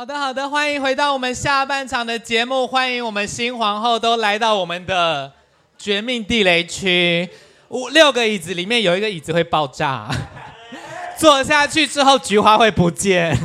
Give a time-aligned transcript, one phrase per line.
[0.00, 5.30] 好的，好的，欢迎回到我们下半场的节目，欢迎我们新皇后都来到我们的
[5.76, 7.28] 绝命地雷区。
[7.68, 10.08] 五六个椅子里面有一个椅子会爆炸，
[11.18, 13.38] 坐下去之后菊花会不见。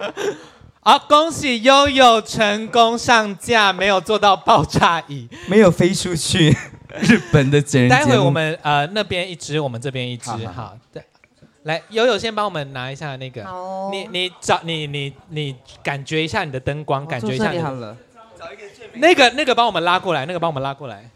[0.80, 6.48] 好，恭喜悠悠成功上架，没有坐到爆炸椅，没有飞出去。
[7.02, 11.04] 日本的真人，待会我们呃那边一只，我们这边一只，好，好，好，对。
[11.64, 13.42] 来，悠悠先帮我们拿一下那个。
[13.44, 17.58] 哦、你你找你你你感觉一下你的灯光，感觉一下你。
[17.58, 17.96] 好了。
[18.38, 18.62] 找一个
[18.94, 21.08] 那个那个帮我们拉过来，那个帮我们拉过来。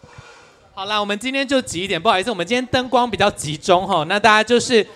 [0.73, 4.05] 好啦，我们今天就挤一点，不好意思，我们今天灯光比较集中哈。
[4.09, 4.87] 那大家就是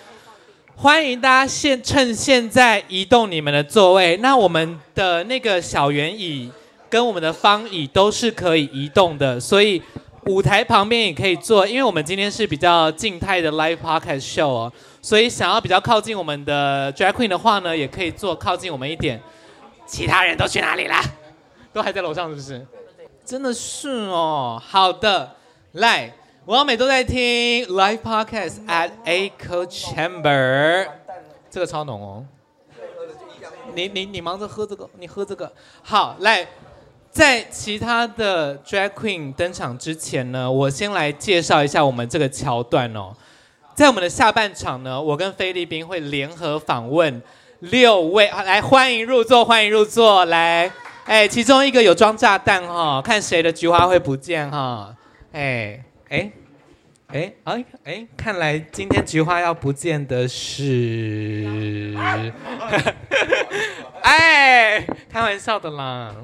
[0.74, 4.16] 欢迎大家现趁现在移动你们的座位。
[4.18, 6.50] 那我们的那个小圆椅
[6.88, 9.82] 跟我们的方椅都是可以移动的，所以
[10.24, 11.66] 舞台旁边也可以坐。
[11.66, 14.72] 因为我们今天是比较静态的 live podcast show 哦。
[15.02, 19.20] 所以想要比较靠近我们的 drag queen 的话呢，也可以坐靠近我们一点。
[19.84, 21.02] 其他人都去哪里啦？
[21.72, 22.64] 都还在楼上是不是？
[23.24, 24.62] 真的是哦。
[24.64, 25.34] 好的，
[25.72, 30.86] 来，王美都在听 live podcast at Echo Chamber。
[31.50, 32.24] 这个超浓哦。
[33.74, 35.52] 你你你忙着喝这个，你喝这个。
[35.82, 36.46] 好，来，
[37.10, 43.12] 在其他的 drag queen 登场之前呢，我先来介绍一下我们这个桥段哦。
[43.74, 47.22] 在我们的下半场呢，我跟菲律宾会联合访问
[47.60, 50.70] 六位，来欢迎入座，欢迎入座，来，
[51.06, 54.94] 哎，其中一个有装炸弹哈，看谁的菊花会不见哈，
[55.32, 56.30] 哎，哎，
[57.08, 61.96] 哎，哎，哎，看来今天菊花要不见的是，
[64.02, 66.14] 哎，开玩笑的啦，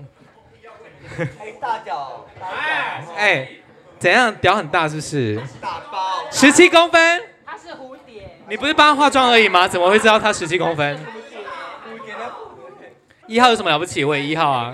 [1.58, 2.26] 大脚，
[3.16, 3.48] 哎，
[3.98, 5.40] 怎样，屌很大是不是？
[5.62, 7.22] 大包，十七公分。
[8.48, 9.68] 你不是帮他化妆而已吗？
[9.68, 10.98] 怎么会知道他十七公分？
[13.26, 14.02] 一号有什么了不起？
[14.02, 14.72] 我也一号啊。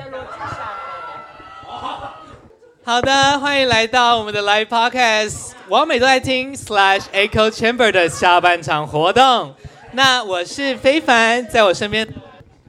[2.84, 9.52] 好的，欢迎来到我们的 Live Podcast，王美都在听 Slash Echo Chamber 的下半场活动。
[9.90, 12.06] 那我是非凡，在我身边，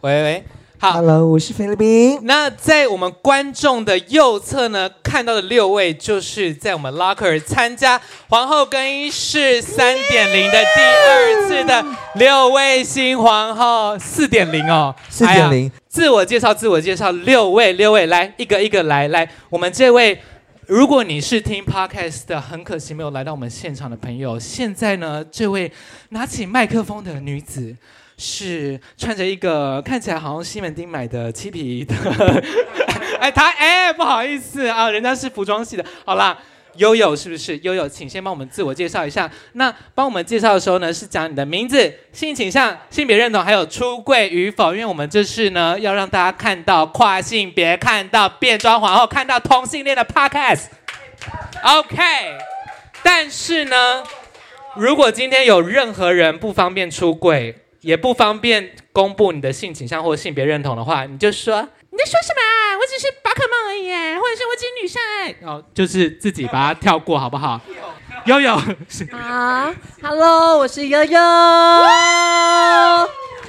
[0.02, 0.44] 喂喂。
[0.78, 2.20] 好，Hello，我是菲律宾。
[2.24, 15.72] 那在我们观众的右侧呢，看到的六位就是在我们 Locker 参加皇后更衣室三点零的第二次的六位新皇后，四点零哦，四点零。
[15.88, 20.20] 自我介绍，自我介绍，六位，六位，来一个一个来，来，我们这位，
[20.68, 25.72] 如果你是听 Podcast 的，很可惜没有来到我们现场的朋友，现在呢，这位
[26.10, 27.74] 拿起麦克风的女子。
[28.18, 31.96] 是穿着一个 看起来好像西门町买的漆皮的，
[33.20, 35.86] 哎，他哎，不好意思啊，人家是服装系的。
[36.06, 36.38] 好啦，
[36.78, 37.58] 悠悠是不是？
[37.60, 39.30] 悠悠，请先帮我们自我介绍一下。
[39.54, 44.74] 那帮我们介绍的时候呢，是讲你的名字、性倾向、性别认同，还有出柜与否。
[44.74, 50.66] 因为我们这是呢，要让大家看到跨性别，看到变装皇后，看到同性恋的 podcast。
[51.64, 51.98] OK，
[53.02, 54.04] 但是呢，
[54.76, 57.56] 如果今天有任何人不方便出柜，
[57.86, 62.74] 也不方便公布你的性倾向或性别认同的话，你就说你在说什么啊？
[62.80, 65.00] 我只是宝可梦而已，或者是我只是女生，
[65.40, 67.62] 然后就是自己把它跳过，好不好？
[68.26, 68.60] 悠悠。
[69.16, 71.20] 啊，Hello，我是悠悠，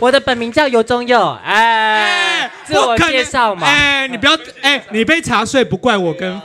[0.00, 6.38] 我的本名叫尤中佑，哎，自我介绍嘛，哎，你不要，哎，你被查税不怪我跟，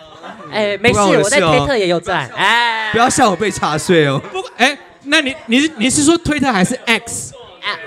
[0.49, 6.73] 哎，没事，我在推特也有赞，哎，不要笑我被查税哦，不，哎，那你你你是说推特还是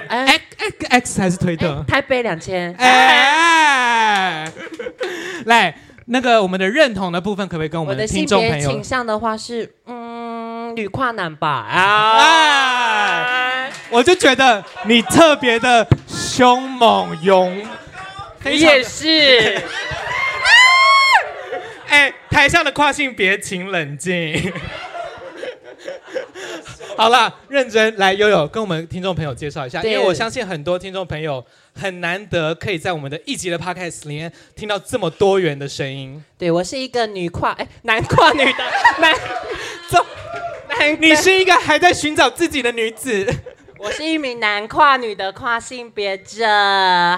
[0.08, 1.84] X？X X X 还是推特？
[1.88, 2.74] 台北两千。
[2.78, 4.50] 哎，
[5.46, 5.74] 来，
[6.06, 8.70] 那个我们的认同的部分，可不可以跟我们的听众朋友？
[8.70, 11.48] 倾向的话是，嗯，女跨男吧。
[11.48, 17.66] 啊，我就觉得你特别的凶猛勇。
[18.44, 19.62] 你也是。
[21.88, 24.52] 哎，台上的跨性别，请冷静。
[26.96, 31.44] 好了，认真来，悠悠跟我们听众朋友介绍一下，因为我相信很多听众朋友
[31.74, 36.22] 很难得可以在我们的一集的 podcast 里面听到这么多元的声音。
[36.38, 38.64] 对，我是一个女跨，哎， 男跨女的
[39.00, 39.14] 男，
[39.90, 40.04] 中，
[40.68, 43.26] 男，你是一个还在寻找自己的女子。
[43.78, 46.46] 我是一名男跨女的跨性别者。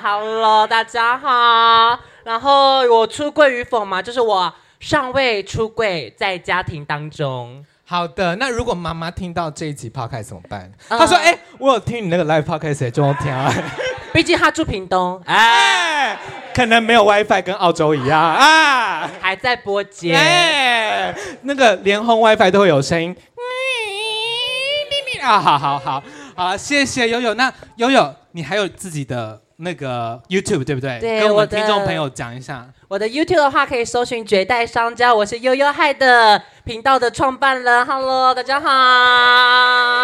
[0.03, 2.01] Hello，大家好。
[2.25, 7.65] 然后我出柜与否嘛，就是我尚未出柜，在家庭当中。
[7.89, 10.73] 好的，那如果妈妈听到这一集 podcast 怎么办？
[10.89, 13.49] 她、呃、说：“哎、欸，我有听你那个 live podcast，就好听啊。
[14.13, 16.19] ”毕竟她住屏东， 哎、欸，
[16.53, 23.15] 可能没有 WiFi，跟澳洲一样啊，还在播接，哎，那个连 home WiFi 都会有声音，
[25.23, 26.03] 啊，好好好，
[26.35, 27.35] 好，谢谢悠悠。
[27.35, 30.99] 那悠悠，你还有自己的那个 YouTube 对不对？
[30.99, 32.67] 对，跟我们听众朋友讲一下。
[32.89, 37.85] 我的 YouTube 的话可以搜寻绝代商家，我是悠悠嗨的频道的创办人。
[37.85, 38.69] Hello，大家好。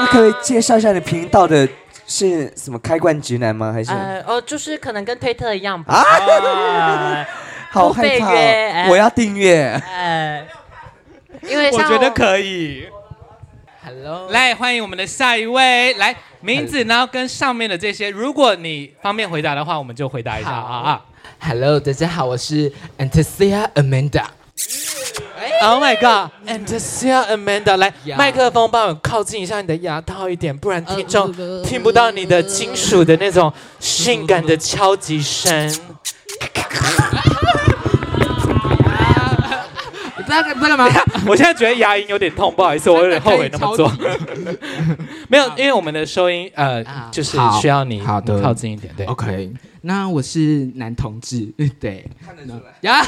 [0.01, 1.69] 那可以介绍一下你频道的
[2.09, 2.79] 是什么？
[2.81, 3.73] 开罐直男吗？
[3.73, 3.93] 还是？
[3.93, 5.95] 呃，哦，就是可能跟推特一样吧。
[5.95, 7.25] 啊，
[7.71, 9.81] 好害怕、哦，我要订阅。
[9.89, 10.45] 呃，
[11.43, 12.89] 因为我，我觉得可以。
[13.85, 21.03] Hello，来欢迎我们的下一位，来名字，然后跟上面的这些，如果你方便回答的话，我们就回答一下啊啊。
[21.45, 24.27] Hello，大家好，我是 Anastasia Amanda。
[25.61, 31.35] Oh my God，Anastasia Amanda，来麦克风帮我靠近一下你的牙套一点，不然听众
[31.65, 35.77] 听不到你的金属的那种性感的敲击声。
[40.41, 40.89] 你在干干嘛？
[41.27, 43.91] 我现在觉得牙龈有点痛，不好意思，我有点后悔那么做。
[45.29, 48.21] 没有，因为我们的收音呃，就是需要你靠
[48.55, 49.53] 近一点，对，OK。
[49.83, 53.05] 那我是男同志， 对，看得出来呀。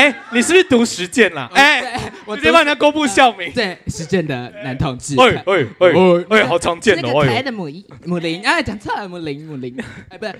[0.00, 1.50] 哎，你是不是读实践啦？
[1.52, 3.52] 哎，我直接帮人家公布校名。
[3.52, 5.14] 对，实践的男同志。
[5.20, 7.22] 哎哎哎哎，好常见哦。
[7.22, 7.68] 可爱的母
[8.06, 9.76] 母林，哎，讲错了，母林母林，
[10.08, 10.34] 哎，不是，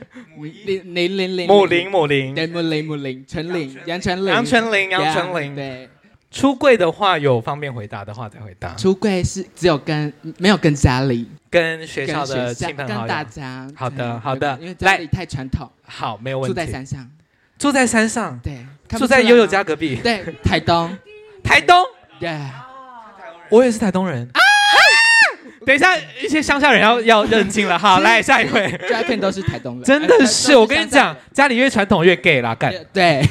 [0.64, 1.46] 林林林林。
[1.46, 2.34] 母林母林。
[2.34, 4.26] 对，母林母林，陈林，杨陈林。
[4.26, 5.54] 杨陈林，杨陈林。
[5.54, 5.90] 对。
[6.30, 8.74] 出柜的话，有方便回答的话再回答。
[8.76, 11.28] 出柜是只有跟没有跟家里。
[11.50, 13.68] 跟学校的亲朋好友，跟大家。
[13.74, 14.56] 好的，好的。
[14.60, 15.68] 因为家里太传统。
[15.84, 16.54] 好，没有问题。
[16.54, 17.10] 住在山上。
[17.58, 18.38] 住在山上。
[18.42, 18.64] 对。
[18.98, 19.96] 住在悠悠家隔壁。
[19.96, 20.96] 对，台东。
[21.44, 21.76] 台东。
[22.18, 22.36] 对。
[23.48, 24.28] 我也是台东人。
[24.32, 24.38] 啊！
[25.66, 27.78] 等一下，一些乡下人要要认清了。
[27.78, 28.80] 好， 来下一位。
[28.88, 29.84] 这片都是台东人。
[29.84, 32.72] 真的是，我跟你讲，家里越传统越 gay 啦，干。
[32.92, 33.22] 对。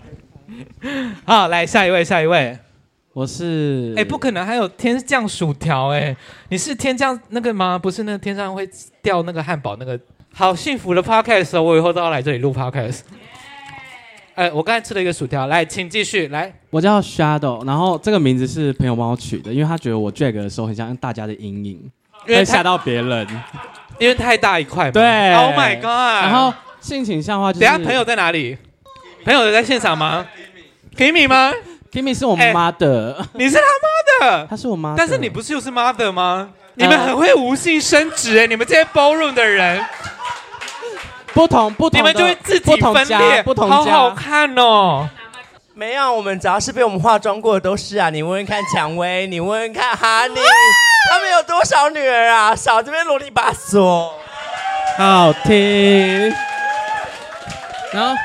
[1.24, 2.58] 好，来下一位，下一位。
[3.12, 6.16] 我是哎，不可能还有天降薯条哎！
[6.50, 7.76] 你是天降那个吗？
[7.78, 8.68] 不是那个天上会
[9.02, 9.98] 掉那个汉堡那个？
[10.32, 13.00] 好幸福的 podcast，我以后都要来这里录 podcast。
[14.38, 16.52] 哎，我刚才吃了一个薯条，来，请继续来。
[16.70, 21.90] 我叫 Shadow，然后这个名字是朋友帮我取的，因为他觉得我 drag 的时候很像大家的阴影，
[22.24, 23.26] 因为吓到别人，
[23.98, 24.92] 因为太大一块。
[24.92, 26.22] 对，Oh my god！
[26.22, 28.56] 然后性倾向的话，就是，等下朋友在哪里？
[29.24, 30.24] 朋友在现场吗
[30.96, 31.52] ？Kimi 吗
[31.90, 36.48] ？Kimi 是我妈的，欸，你是他妈的，他是我妈，但是你不是又是妈的吗？
[36.76, 39.84] 呃、你们很会无性生殖哎，你们这些 ballroom 的人，
[41.34, 45.08] 不同不同，你们就会自己分裂，不同家，好好看哦。
[45.74, 48.10] 没有，我们只要是被我们化妆过的都是啊。
[48.10, 50.34] 你问问看蔷薇，你问问看哈尼，
[51.10, 52.56] 他们有多少女儿啊？
[52.56, 54.10] 少这边啰里吧嗦，
[54.96, 56.32] 好听，
[57.92, 58.16] 然后。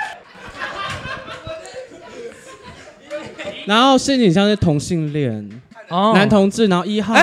[3.65, 7.15] 然后是你像是同性恋，哦，男同志，然后一号，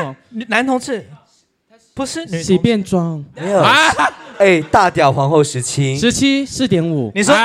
[0.48, 1.06] 男同志，
[2.00, 3.58] 不是女洗变装，没有。
[3.58, 3.74] 啊，
[4.38, 7.36] 哎，大屌皇后十七，十七四点五，你说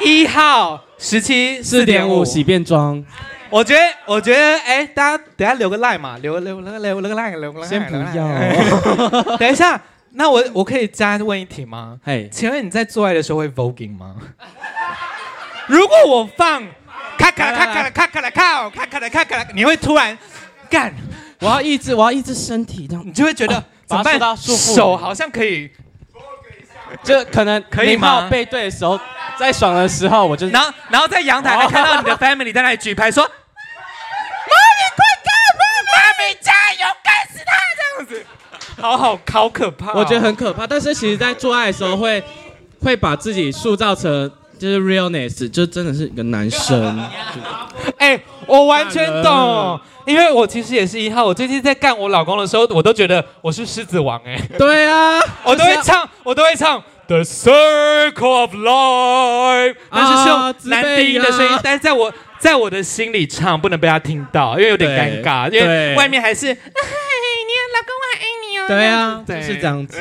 [0.00, 2.24] 一号十七四点五。
[2.24, 3.04] 洗变装，
[3.50, 9.78] 我觉得我觉得哎，大家等下留个 line 嘛，留留留留个 line，留个 line，先不要， 等一下，
[10.12, 11.98] 那我我可以加问一题吗？
[12.04, 14.16] 哎，请问你在做爱的时候会 voguing 吗？
[15.66, 16.66] 如果我放。
[17.16, 20.18] 咔咔咔咔咔咔咔咔咔咔咔，你会突然
[20.68, 20.92] 干，
[21.38, 24.36] 我要抑制，我要抑制身体这样，你就会觉得怎么办？
[24.36, 25.70] 手好像可以，
[27.02, 28.28] 就可能可以吗？
[28.30, 28.98] 背对的时候，
[29.38, 35.32] 在爽的时候，我就然后然后在阳台还看到你的 family 在那里举牌说：“妈咪快干，
[35.92, 38.26] 妈咪加油，干死他！”这样子，
[38.80, 40.66] 好好好可怕，我觉得很可怕。
[40.66, 42.22] 但是其实，在做爱的时候会
[42.82, 44.30] 会把自己塑造成。
[44.58, 46.98] 就是 realness，就真的是一个男生。
[47.98, 51.24] 哎、欸，我完全懂，因为我其实也是一号。
[51.24, 54.34] 我最近在干我老公的时候，我都觉得我是狮子王、欸。
[54.34, 62.12] 哎，对啊， 我都会唱，我都会唱 The Circle of Life，但是是用男低音的声音，但是在我
[62.44, 66.48] 在我的心里唱，不能被他听到，因为有点尴尬，因为外面还是。
[67.74, 68.68] 老公，我很爱你哦。
[68.68, 69.98] 对啊，对，是这样子。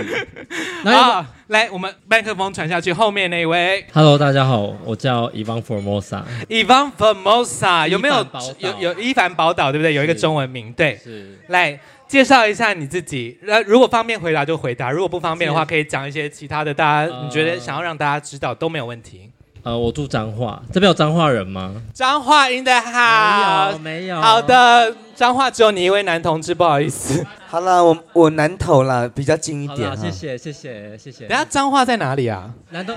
[0.83, 3.83] 然后来，我们麦克风传下去，后面那一位。
[3.93, 6.21] Hello，大家好，我叫 Ivan Formosa。
[6.49, 8.27] Ivan Formosa 有没有
[8.59, 9.93] 有有伊凡宝岛对不对？
[9.93, 10.99] 有一个中文名对。
[11.01, 11.39] 是。
[11.47, 13.39] 来介绍一下你自己。
[13.43, 19.31] 那如果方便回答就回答，如果不方便的话，可以讲一些其他的，大家你觉得想要让大家知道都没有问题。
[19.63, 21.73] 呃，我住彰化，这边有彰化人吗？
[21.93, 24.21] 彰化 in the house，没有，没有。
[24.21, 27.25] 好的，彰化只有你一位男同志，不好意思。
[27.47, 29.95] 好了，我我南投啦，比较近一点。
[29.95, 31.27] 谢谢，谢谢，谢谢。
[31.27, 32.49] 等下彰化在哪里啊？
[32.71, 32.93] 南投，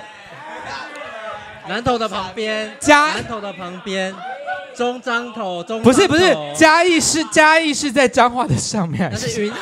[1.69, 2.73] 南投的旁边。
[2.81, 4.13] 嘉南投的旁边，
[4.75, 5.81] 中彰投，中。
[5.85, 9.09] 不是不是，嘉义是嘉义是在彰化的上面。
[9.13, 9.53] 那是云。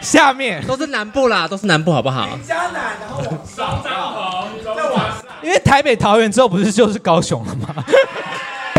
[0.00, 2.28] 下面都是南部啦，都是南部，好不好？
[2.46, 4.14] 嘉南，然后双帐篷，再往
[5.46, 7.84] 因为台北、桃园之后不是就是高雄了吗？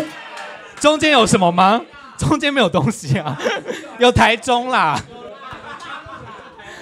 [0.81, 1.81] 中间有什么吗？
[2.17, 3.37] 中间没有东西啊，
[3.99, 5.01] 有台中啦。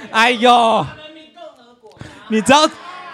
[0.09, 0.83] 哎呦，
[2.29, 2.67] 你知道，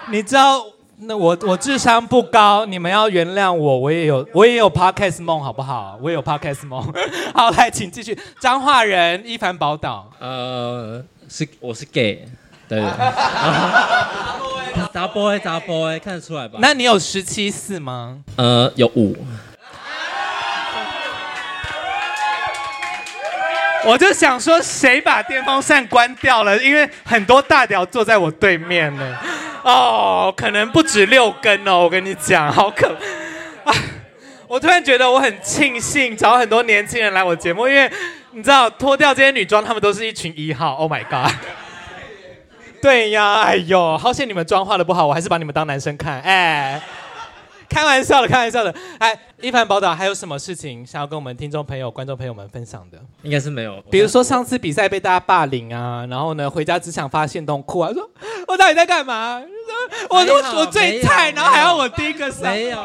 [0.08, 0.64] 你知道，
[1.00, 6.00] 那我我智商不高，你们要原谅我，我也有我也有 podcast 梦，好不好？
[6.02, 6.82] 我也有 podcast 梦。
[7.36, 8.18] 好，来，请继续。
[8.40, 10.10] 彰化人，伊凡宝岛。
[10.20, 12.26] 呃，是我是 gay，
[12.78, 12.88] 对对。
[14.94, 16.58] 杂 boy，杂 boy，看得出来吧？
[16.62, 18.20] 那你有十七四吗？
[18.38, 19.16] 呃，有五。
[23.84, 26.58] 我就想说，谁把电风扇关掉了？
[26.64, 29.18] 因为很多大屌坐在我对面呢。
[29.64, 31.80] 哦，可能不止六根哦。
[31.80, 32.88] 我跟你讲，好可
[33.66, 33.74] 啊！
[34.48, 37.90] 我突然觉得我很庆幸找很多年轻人来我节目，因为
[38.32, 40.76] 你知道脱掉这些女装，他们都是一群一号。
[40.76, 41.32] Oh my god！
[42.82, 46.22] 对呀，哎呦，好险你们妆化的不好，我还是把你们当男生看。
[46.22, 46.82] 哎。
[47.70, 48.76] 开玩笑的，开玩笑的。
[48.98, 53.00] 哎，一凡宝岛还有什么事情想要跟我们听众朋友、观众朋友们分享的？
[53.22, 53.82] 应该是没有。
[53.90, 58.12] 比如说上次比赛被大家霸凌啊，然后呢回家只想发限动哭啊，说
[58.50, 59.42] 我到底在干嘛？
[60.10, 62.52] 我我我最菜，然后还要我第一个上。
[62.52, 62.78] 没有。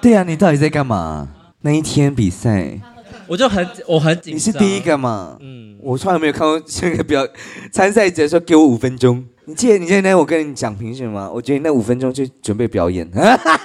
[0.00, 1.28] 对啊，你到底在干嘛？
[1.60, 2.80] 那一天比赛，
[3.26, 4.34] 我就很我很紧张。
[4.36, 5.36] 你是第一个嘛？
[5.40, 7.26] 嗯，我从来没有看过这个表
[7.72, 9.24] 参赛者说给我五分钟。
[9.46, 11.30] 你记得你记得那我跟你讲凭什么吗？
[11.30, 13.06] 我觉得那五分钟就准备表演，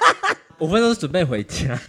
[0.60, 1.80] 五分钟是准备回家。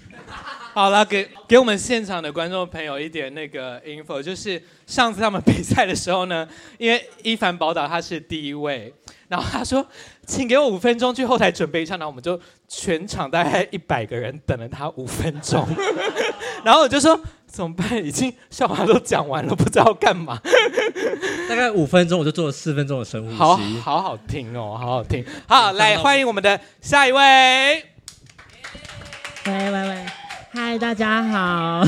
[0.72, 6.46] 好了，给给我们现场的观众朋友一点那个 info，就是上次他们比赛的时候呢，
[6.78, 8.94] 因为一凡宝岛他是第一位，
[9.26, 9.84] 然后他说，
[10.24, 15.66] 请给我五分钟去后台准备一下，然后我们就全场大概一百个人等了他五分钟，
[16.64, 17.20] 然后我就说。
[17.52, 18.04] 怎么办？
[18.04, 20.40] 已经笑话都讲完了，不知道干嘛。
[21.48, 23.36] 大概五分钟，我就做了四分钟的深呼吸。
[23.36, 25.24] 好好好听哦，好好听。
[25.48, 27.84] 好，来欢迎我们的下一位。
[29.46, 30.06] 喂喂喂，
[30.52, 31.84] 嗨，大家好，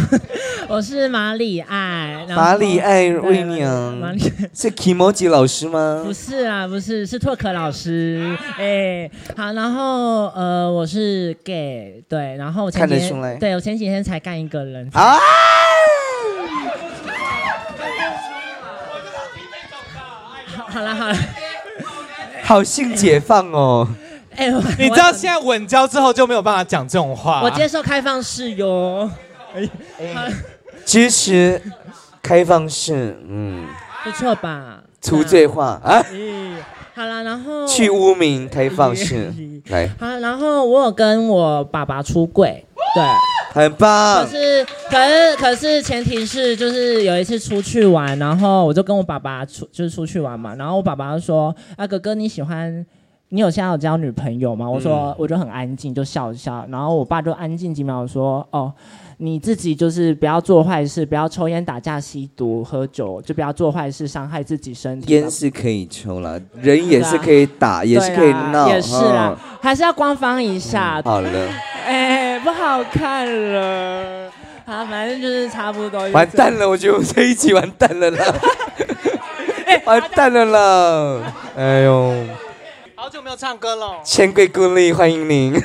[0.69, 2.25] 我是马里爱。
[2.29, 4.17] 马里爱瑞娘，
[4.55, 6.03] 是 Kimoji 老师吗？
[6.05, 8.39] 不是啊，不是，是拓可老师。
[8.57, 15.19] 哎，好，然后呃，我是 gay，对，然后前几天，对我前几天才干一个人啊。
[20.69, 21.17] 好了好了，
[22.45, 23.89] 好性解放哦！
[24.37, 27.43] 哎，你知道现在稳交之后就没有办法讲这种话。
[27.43, 29.11] 我接受开放式哟。
[29.55, 30.33] 哎，
[30.85, 31.61] 其实
[32.23, 33.67] 开放式，嗯，
[34.05, 34.83] 不错吧？
[35.01, 36.05] 除罪化啊！
[36.95, 39.33] 好了，然后去污名开放式
[39.69, 39.89] 来。
[39.99, 42.65] 好，然后我有跟我爸爸出柜。
[42.95, 43.03] 对，
[43.55, 44.25] 很棒。
[44.25, 50.55] 可是，可是，可是，前提是，就是有一次出去玩，然后我就跟我爸爸出，就是出去玩嘛。
[50.57, 52.85] 然后我爸爸就说：“啊，哥哥，你喜欢，
[53.33, 58.73] 你有现在有交女朋友吗？”我说：“嗯、我就很安静，就笑一笑。”然后我爸就安静几秒说：“哦。”
[59.19, 65.13] 你自己就是不要做坏事，不要抽烟、打架、吸毒、喝酒，就不要做坏事，伤害自己身体。
[65.13, 71.01] 烟是可以抽了，人也是可以打，也是可以闹，也是啊，还是要官方一下。
[71.05, 71.49] 好了，
[71.87, 74.29] 哎，不好看了，
[74.67, 76.09] 啊，反正就是差不多。
[76.11, 78.35] 完蛋了，我觉得我这一集完蛋了啦，
[79.87, 82.13] 完蛋了啦， 哎呦，
[83.03, 85.61] 好久没有唱歌了，千贵孤立，欢迎您。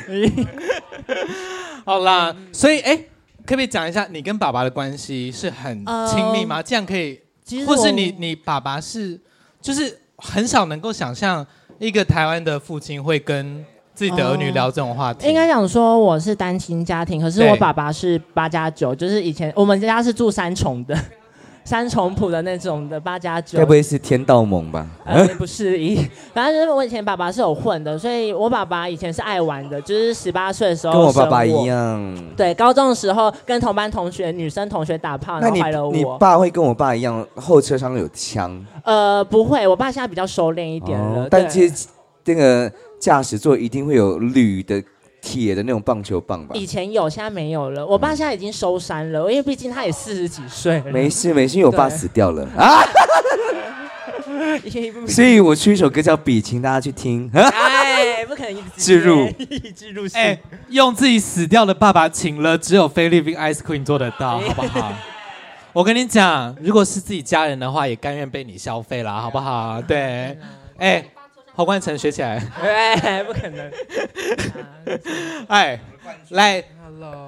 [1.85, 2.99] 好啦，所以哎。
[3.45, 6.61] 可不可以讲一下你跟爸爸的关系是很亲密吗？
[6.63, 7.21] 这样可以，
[7.65, 9.17] 或是你你爸爸是，
[9.61, 11.45] 就是很少能够想象
[11.77, 13.63] 一个台湾的父亲会跟
[13.93, 15.27] 自己的儿女聊这种话题。
[15.29, 20.97] 应该讲说我是单亲家庭，可是我爸爸是八加九，就是以前我们家是住三重的。
[21.67, 24.87] 三重谱的那种的八加九，该不会是天道盟吧？
[25.03, 25.97] 呃，不是，一
[26.33, 32.33] 反正就是我以前爸爸是有混的，所以我爸爸以前是爱玩的，就是十八岁的时候跟我爸爸一样。
[32.37, 35.91] 对，高中的时候跟同班同学女生同学打炮，然后怀了我。
[35.91, 38.65] 你爸会跟我爸一样，后车厢有枪？
[38.85, 41.23] 呃，不会，我爸现在比较收敛一点了。
[41.23, 41.85] 哦、但其实
[42.23, 44.81] 这个驾驶座一定会有铝的。
[45.21, 47.85] 铁的那种棒球棒吧，以前有，现在没有了。
[47.85, 50.91] 我爸现在已经收山了，因为毕竟他也四十几岁了。
[50.91, 52.81] 没事没事，因为我爸死掉了啊。
[55.07, 57.29] 所以我出一首歌叫《比》，请大家去听。
[57.33, 59.29] 哎，不可能一直置 入，
[59.75, 60.07] 置入。
[60.13, 64.93] 哎，用自己死掉的爸爸请了，只有菲律宾 Ice Queen 做得到，好不好？
[65.73, 69.81] 我跟你讲，如果是自己家人的话，也甘愿被你消费了，好不好？
[69.81, 70.37] 对，
[70.77, 71.03] 哎。
[71.57, 73.71] 侯冠成学起来，哎，不可能！
[75.49, 75.79] 哎，
[76.29, 76.63] 来，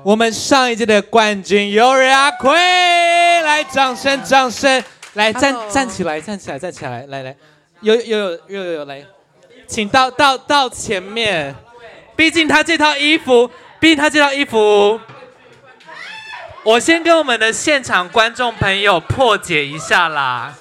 [0.04, 4.84] 我们上一届的冠军尤瑞阿奎，来，掌声，掌声！
[5.14, 7.36] 来站站起来，站起来，站起来，来来，
[7.82, 9.04] 有有有有有来，
[9.68, 11.56] 请到到到前面，
[12.16, 15.00] 毕竟他这套衣服，毕竟他这套衣服，
[16.62, 20.56] 我先跟我们的现场观众朋友破解一下啦。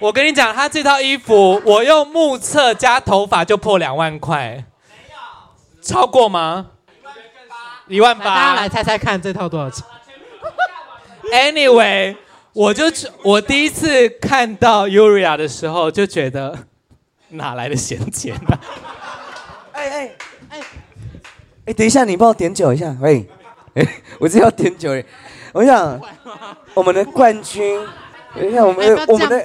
[0.00, 6.68] 我跟你讲，他这套衣服，我用目测加头发就破两万块，没有超过吗？
[7.86, 8.24] 一万八。
[8.24, 9.84] 大家来猜猜看，这套多少钱
[11.30, 12.16] ？Anyway，
[12.54, 12.86] 我就
[13.22, 16.56] 我第一次看到 Uria 的时候，就觉得
[17.28, 18.58] 哪来的闲钱啊？
[19.72, 20.10] 哎哎
[20.48, 20.60] 哎
[21.66, 22.96] 哎，等一下，你帮我点酒一下。
[23.02, 23.28] 喂，
[23.74, 23.86] 哎，
[24.18, 24.92] 我只要点酒。
[25.52, 26.00] 我想，
[26.72, 27.86] 我们的冠军。
[28.34, 29.44] 等一下，我们、欸、我们的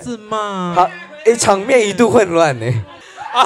[0.76, 0.92] 好，哎、
[1.26, 2.66] 欸，场面一度混乱呢。
[3.34, 3.44] 啊，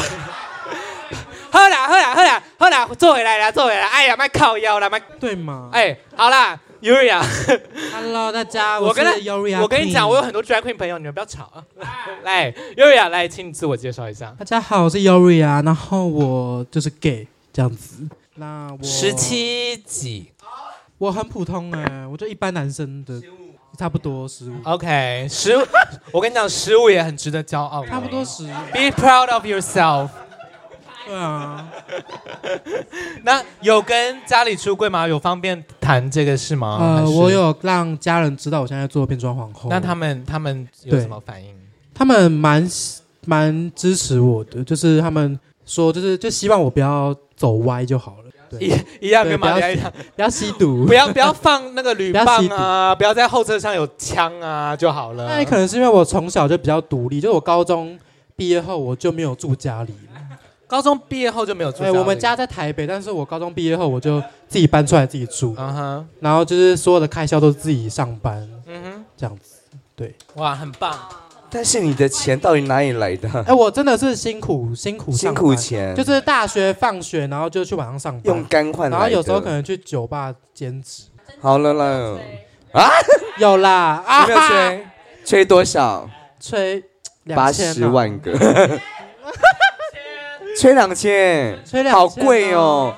[1.49, 3.87] 好啦好啦好啦好啦，坐回来啦坐回来。
[3.87, 4.99] 哎呀，麦靠腰了麦。
[5.19, 5.69] 对嘛？
[5.71, 7.23] 哎、欸，好啦，Yuria。
[7.93, 9.61] Hello，大家，我跟 Uria。
[9.61, 11.63] 我跟你讲，我有很多 drag queen 朋友，你们不要吵啊。
[12.23, 14.35] 来，Uria，来，请你自我介绍一下。
[14.37, 18.07] 大家好，我是 Yuria，然后我就是 gay 这样子。
[18.35, 20.31] 那我十七几？
[20.97, 23.21] 我很普通哎、欸，我就一般男生的。
[23.79, 24.55] 差不多十五。
[24.65, 25.61] OK，十五，
[26.11, 27.85] 我跟你讲，十五也很值得骄傲。
[27.85, 28.45] 差不多十。
[28.73, 30.09] Be proud of yourself。
[31.07, 31.71] 对啊。
[33.23, 35.07] 那有跟家里出柜吗？
[35.07, 36.77] 有方便谈这个事吗？
[36.97, 39.69] 呃，我有让家人知道我现在做变装皇后。
[39.69, 41.55] 那他们他们有什么反应？
[41.93, 42.69] 他们蛮
[43.25, 48.28] 蛮支持我的，就是他们说，就是就希望我不要走歪就好了。
[48.59, 55.27] 一一样跟玛丽亚一样， 不要吸毒， 不要不要放那个铝棒啊，不要在后车上有枪啊就好了。
[55.27, 57.97] 那也可能是因为我从小就比较独立，就是我高中
[58.35, 59.93] 毕业后我就没有住家里。
[60.67, 61.97] 高中毕业后就没有住家里。
[61.97, 65.55] 我们家在台北，但是我高中毕业后我就自己搬出来自己住。
[65.57, 66.07] 嗯哼。
[66.19, 68.47] 然后就是所有的开销都是自己上班。
[68.67, 69.05] 嗯哼。
[69.17, 69.55] 这样子，
[69.95, 70.13] 对。
[70.35, 70.95] 哇，很棒。
[71.51, 73.29] 但是你的钱到底哪里来的？
[73.47, 81.03] 哎，我真的是辛苦辛苦辛苦钱，就是大学放学，然后就去晚上上班，用干换，然后有时候可能去酒吧兼职。
[81.41, 82.17] 好了啦，
[82.73, 82.89] 啊，
[83.39, 84.87] 有啦，啊，有没有吹？
[85.25, 86.09] 吹多少？
[86.39, 86.83] 吹
[87.35, 88.31] 八十万个，
[90.57, 92.93] 吹两千，吹两千，好贵哦。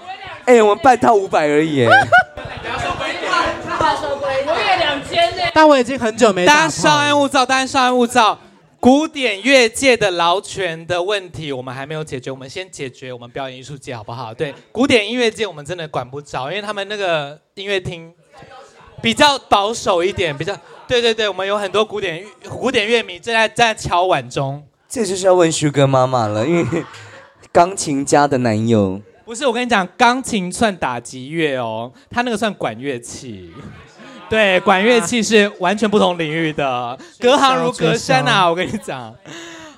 [0.45, 1.85] 哎，我们半套五百而已。
[1.85, 1.91] 不
[2.67, 3.31] 要说贵点，
[3.77, 5.43] 不要说贵，我也两千呢。
[5.53, 6.45] 但我已经很久没。
[6.45, 8.37] 大家稍安勿躁，大家稍安勿躁。
[8.81, 14.33] 古典乐界的劳权的问题，我们还没有解决，我们先解决我们表演艺术界好不好？
[14.33, 18.11] 对， 古典音乐界我们真的管不着，因为他们那个音乐厅
[18.99, 24.65] 比较保守一点，比较对对对，我们有很多古典古典乐迷正在在敲碗中。
[24.89, 26.83] 这就是要问 Sugar 妈妈了，因为
[27.51, 33.51] 钢琴家的男友不是我跟你讲，钢琴算打击乐哦，他那个算管乐器。
[34.31, 38.49] 对，管乐器是完全不同领域的，隔行如隔山啊！
[38.49, 39.13] 我跟你讲，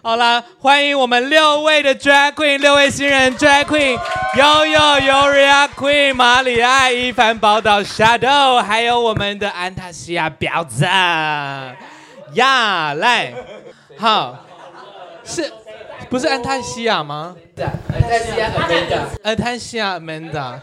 [0.03, 3.97] 好了，欢迎我们六位的 drag queen，六位新人 drag queen，
[4.37, 10.85] 悠悠、Uria Queen、马里爱、伊凡宝岛、Shadow，还有我们的安塔西亚婊子。
[12.35, 13.33] 呀来，
[13.97, 14.37] 好，
[15.23, 15.51] 是，
[16.13, 17.35] 不是安泰西亚吗？
[17.55, 20.59] 对，安泰西亚 Amanda，安泰西亚 Amanda。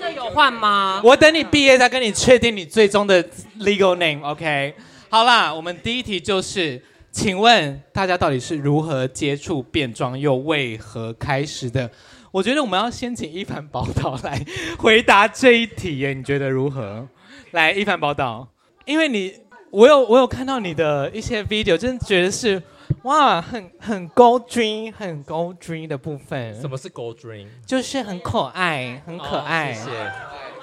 [0.00, 1.02] 这有换吗？
[1.04, 3.22] 我等你毕业再跟你确定你最终的
[3.58, 4.26] legal name。
[4.26, 4.74] OK，
[5.10, 11.90] 好啦，我们第一题就是，请问大家到底是如何接触变装，又为何开始的？
[12.30, 14.42] 我觉得我们要先请伊凡宝岛来
[14.78, 17.06] 回答这一题耶，你觉得如何？
[17.50, 18.48] 来，伊凡宝岛，
[18.86, 19.34] 因为你，
[19.70, 22.62] 我有我有看到你的一些 video，真的觉得是。
[23.02, 26.60] 哇，很很 gold dream，很 gold dream 的部分。
[26.60, 27.46] 什么是 gold dream？
[27.64, 29.72] 就是很可爱，很可爱。
[29.72, 30.12] 哦、谢谢。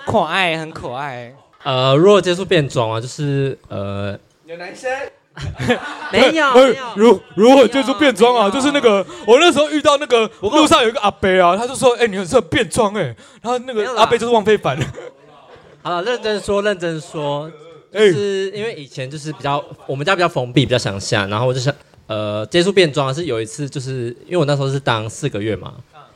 [0.06, 1.34] 可爱，很可爱。
[1.64, 4.92] 呃，如果接触变装啊，就是呃，有男生？
[6.12, 6.54] 没有。
[6.54, 8.50] 没有如如何接触变装啊？
[8.50, 13.04] 就是那个，我那时候遇到那个路上有一个阿伯啊，他就说，哎、欸，你很适合变装哎。
[13.42, 14.78] 然后那个阿伯就是汪非凡。
[15.82, 17.50] 好了，认真说，认真说，
[17.92, 21.74] 就是因为以前就是比较，我们家比较封闭，比较乡下，然后我就想。
[22.08, 25.74] 呃，接触变装是有一次，就是因为我那时候是当四个月嘛。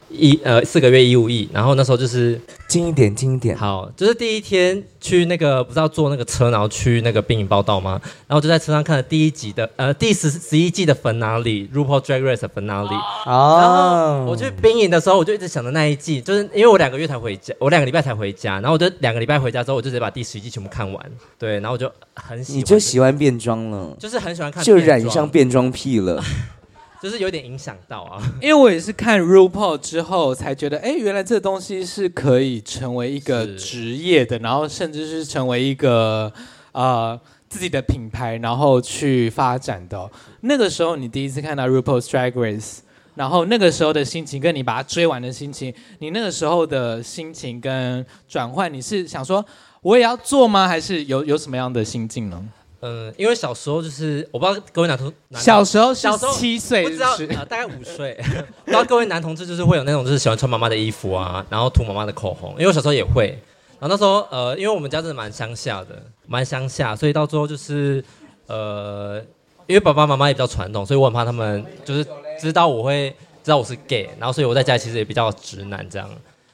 [0.10, 3.56] 一呃四个月义务役，然后那时候就是近一点近一点。
[3.56, 8.02] 好，就是第一天去那个不知道坐那个车，然后去那个兵营报道吗？
[8.28, 13.00] 然后就在车上看了第一集的呃第十十一季的 finale RuPaul Drag Race 的 finale。
[13.26, 13.58] 哦。
[13.62, 21.12] 然后我去兵营的时候，我就一直想着那一季，就是因为我两个月才回家，我两个礼拜才回家，然后我就两个礼拜回家之后，我就直接把第十一季全部看完。
[21.38, 22.60] 对，然后我就很喜欢。
[22.60, 23.96] 你就喜欢变装了？
[24.00, 26.24] 就是很喜欢看，就染上变装癖了。
[27.02, 36.32] 就是有点影响到啊， 因为我也是看 RuPaul 之后才觉得，哎，原来这东西是可以成为一个职业的，然后甚至是成为一个
[36.74, 40.12] 呃自己的品牌，然后去发展的、哦。
[40.42, 42.80] 那个时候你第一次看到 RuPaul's Drag Race，
[43.16, 49.46] 然后那个时候的心情，跟你把它追完的心情，你那个时候的心情跟转换，你是想说
[49.82, 50.68] 我也要做吗？
[50.68, 52.44] 还是有有什么样的心境呢？
[52.82, 58.18] 嗯，因为小时候就是我不知道各位男同，小时候小时候七岁，不知道、呃、大概五岁，
[58.64, 63.38] 不知道各位男同志就是会有那种就是喜欢穿妈妈的衣服啊，然后涂妈妈的口红，因为我小时候也会，
[63.80, 68.02] 然后那时候呃，因为我们家真的蛮乡下的，蛮乡下，所以到最后就是
[68.48, 69.22] 呃，
[69.68, 72.08] 因为爸爸妈妈也比较传统，所以我很怕他们就是
[72.40, 73.14] 知道我会
[73.44, 76.10] 知道我是 gay，然后所以我在家其实也比较直男这样，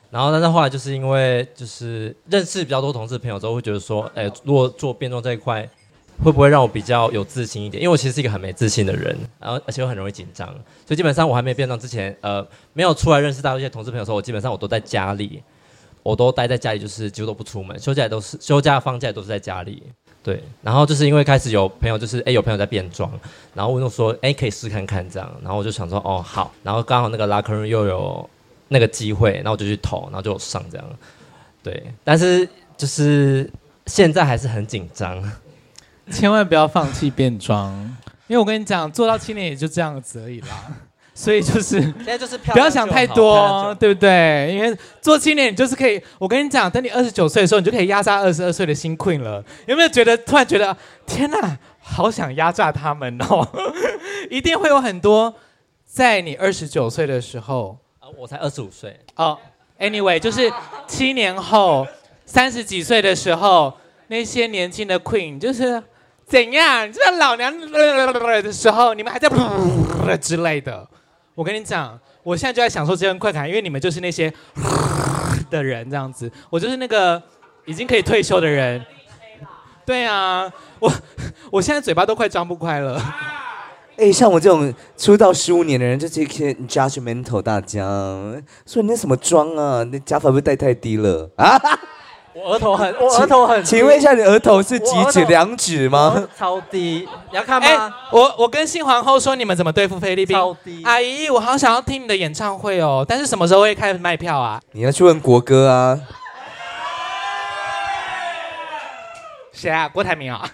[0.10, 5.70] 然后但是后来就是因为就是认识比较多同志朋友之后，会觉得说，哎，如果做变装这一块。
[6.24, 7.82] 会不会让我比较有自信一点？
[7.82, 10.48] 因为我其实是一个很没自信的人，然后而且我很容易紧张，
[10.86, 15.44] 所以基本上我还没变装之前，呃，没有出来认识到一些同志朋友的时候，我基本上我都在家里，
[16.04, 19.84] 我都待在家里，就是几乎都不出门，休假都是休假放假都是在家里。
[20.24, 23.12] 对，然后就是因为开始有朋友，就是哎有朋友在变装，
[23.54, 28.28] 然后我就说哎可以试看看这样，然后我就想说哦好，然后刚好那个拉克人又有
[28.70, 30.86] 那个机会，然后我就去投，然后就上这样。
[31.62, 33.48] 对，但是就是
[33.86, 35.22] 现在还是很紧张。
[36.12, 37.74] 千万不要放弃变装，
[38.28, 40.48] 因为我跟你讲，做到七年也就这样子而已啦。
[41.18, 44.52] 所以就是现在就是不要想太多，对不对？
[44.54, 49.42] 因为做七年你就是可以，我跟你讲，等你二十九岁的时候，你就可以压榨二十二岁的新 queen 了。
[49.66, 53.48] 有没有觉得突然觉得天哪，好想压榨他们哦？
[54.30, 55.34] 一定会有很多
[55.86, 59.38] 在你二十九岁的时候，啊，我才二十五岁哦。
[59.80, 60.52] Anyway，就是
[60.86, 61.88] 七年后
[62.26, 63.74] 三十几岁的时候，
[64.08, 65.82] 那些年轻的 queen 就是。
[66.28, 66.92] 怎样？
[66.92, 69.30] 就像老娘的时候，你们还在
[70.18, 70.88] 之类的。
[71.36, 74.34] 我跟你讲，我现在就在享受这份快感，因为你们就是那些
[75.52, 77.22] 的人这样子，我就是那个
[77.66, 78.84] 已经可以退休的人。
[79.86, 80.92] 对啊，我
[81.52, 83.00] 我现在嘴巴都快张不开了。
[83.98, 87.80] 哎，像我这种出道十五年的人，就这些 judgmental 大家，
[88.66, 89.84] 说你那什么妆啊？
[89.92, 91.60] 那假发会不会戴太低了啊？
[92.36, 93.64] 我额头很，我额头很。
[93.64, 96.28] 请问一下，你额头是几指两指吗？
[96.38, 97.68] 超低，你要看吗？
[97.68, 100.36] 欸、我我跟新皇后说，你们怎么对付菲律宾？
[100.36, 100.82] 超低。
[100.84, 104.60] 阿姨，我好想要听你的演唱会哦，但是什么时候会开始卖票啊？
[104.74, 105.98] 你要去问国歌啊。
[109.54, 109.88] 谁啊？
[109.88, 110.46] 郭台铭啊？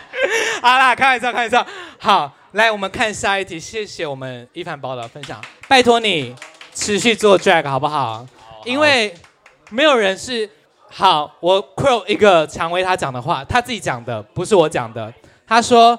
[0.62, 1.66] 好啦，开玩笑，开玩笑。
[1.98, 3.60] 好，来，我们看下一题。
[3.60, 5.38] 谢谢我们一凡宝的分享，
[5.68, 6.34] 拜托你
[6.72, 8.26] 持续做 drag 好不好？
[8.64, 9.14] 因为
[9.68, 10.48] 没有人是。
[10.90, 15.12] 好，我 quote 一个蔷薇他讲的话，他自己讲的，不是我讲的。
[15.46, 15.98] 他说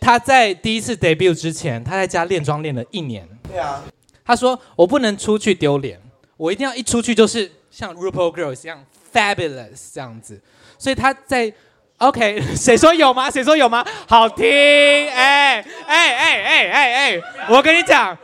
[0.00, 3.28] 他在第一次 debut 之前，他在家练妆练了一年。
[3.48, 3.82] 对啊。
[4.24, 6.00] 他说我不能出去丢脸，
[6.36, 10.40] 我一定要一出去就是像 RuPaul Girls 一样 fabulous 这样子。
[10.78, 11.52] 所以他在
[11.98, 13.30] OK， 谁说有吗？
[13.30, 13.84] 谁说有吗？
[14.08, 18.16] 好听，哎哎哎哎哎哎，我跟你讲，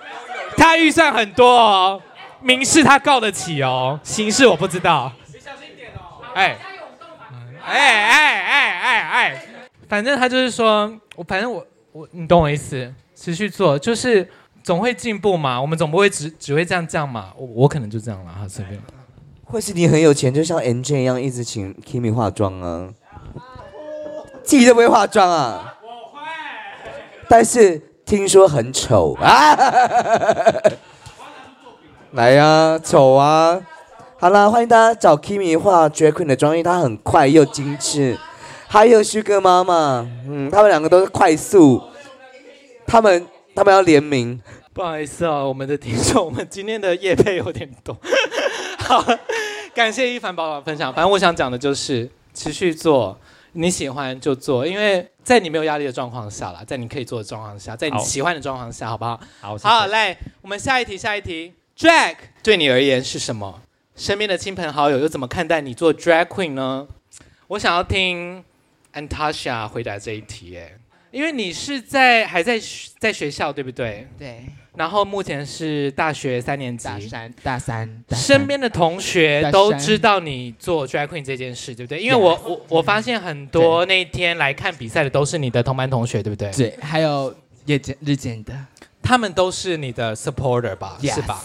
[0.57, 2.01] 他预算很多哦，
[2.41, 5.13] 民事他告得起哦，刑事我不知道。
[6.37, 6.59] 哎，
[7.65, 9.43] 哎哎哎哎哎，
[9.89, 14.29] 反正他就是说，我反正我我，你懂我意思，持续做，就是
[14.63, 15.59] 总会进步嘛。
[15.59, 17.33] 我们总不会只只会这样这样嘛。
[17.39, 18.79] 我我可能就这样了，哈，随便。
[19.47, 22.91] 或是你很有钱，就像 MJ 一样，一直请 Kimi 化妆啊，
[24.45, 25.79] 自己都不会化妆啊。
[25.81, 26.21] 我会，
[27.31, 29.57] 但是听说很丑啊。
[32.13, 33.59] 来呀、啊，丑啊。
[34.27, 38.19] 好了，欢迎大家找 Kimi 化 Drag Queen 的妆，因为她很快又精致。
[38.67, 41.81] 还有 Sugar 妈妈，嗯，他们两个都是快速。
[42.89, 44.43] 他们他们要联名。
[44.73, 47.97] 不好意思啊，我们的听众，我们今天的业配有点多。
[48.79, 49.05] 好，
[49.73, 50.93] 感谢一凡宝宝分享。
[50.93, 53.17] 反正我想讲的就是持续做，
[53.53, 59.21] 你喜欢就做，因为在你没有压力的状况下啦，在你可以做的状况下，在你喜欢的状况下，好不好？
[59.41, 63.61] 好，好，来，我们下一题，下一题，Drag 对你而言是什么？
[63.97, 66.87] 身边的亲朋好友又怎么看待你做 drag queen 呢？
[67.49, 68.45] 我想要听
[68.93, 70.73] Antasha 回答这一题，哎，
[71.11, 72.61] 因为你是在还在
[72.99, 74.07] 在学校，对不对？
[74.19, 74.45] 对。
[74.75, 76.85] 然后目前是大学三年级。
[76.87, 78.05] 大三，大三。
[78.11, 81.99] 身边的同学都知道你做 drag queen 这件事，对不对？
[81.99, 86.51] 因为我我我发现很多那天来看比赛的都是你的同班同学，对不对？
[86.53, 86.77] 对。
[86.83, 88.53] 还有夜间日间的，
[89.03, 91.15] 他们都是你的 supporter 吧？Yes.
[91.15, 91.43] 是吧？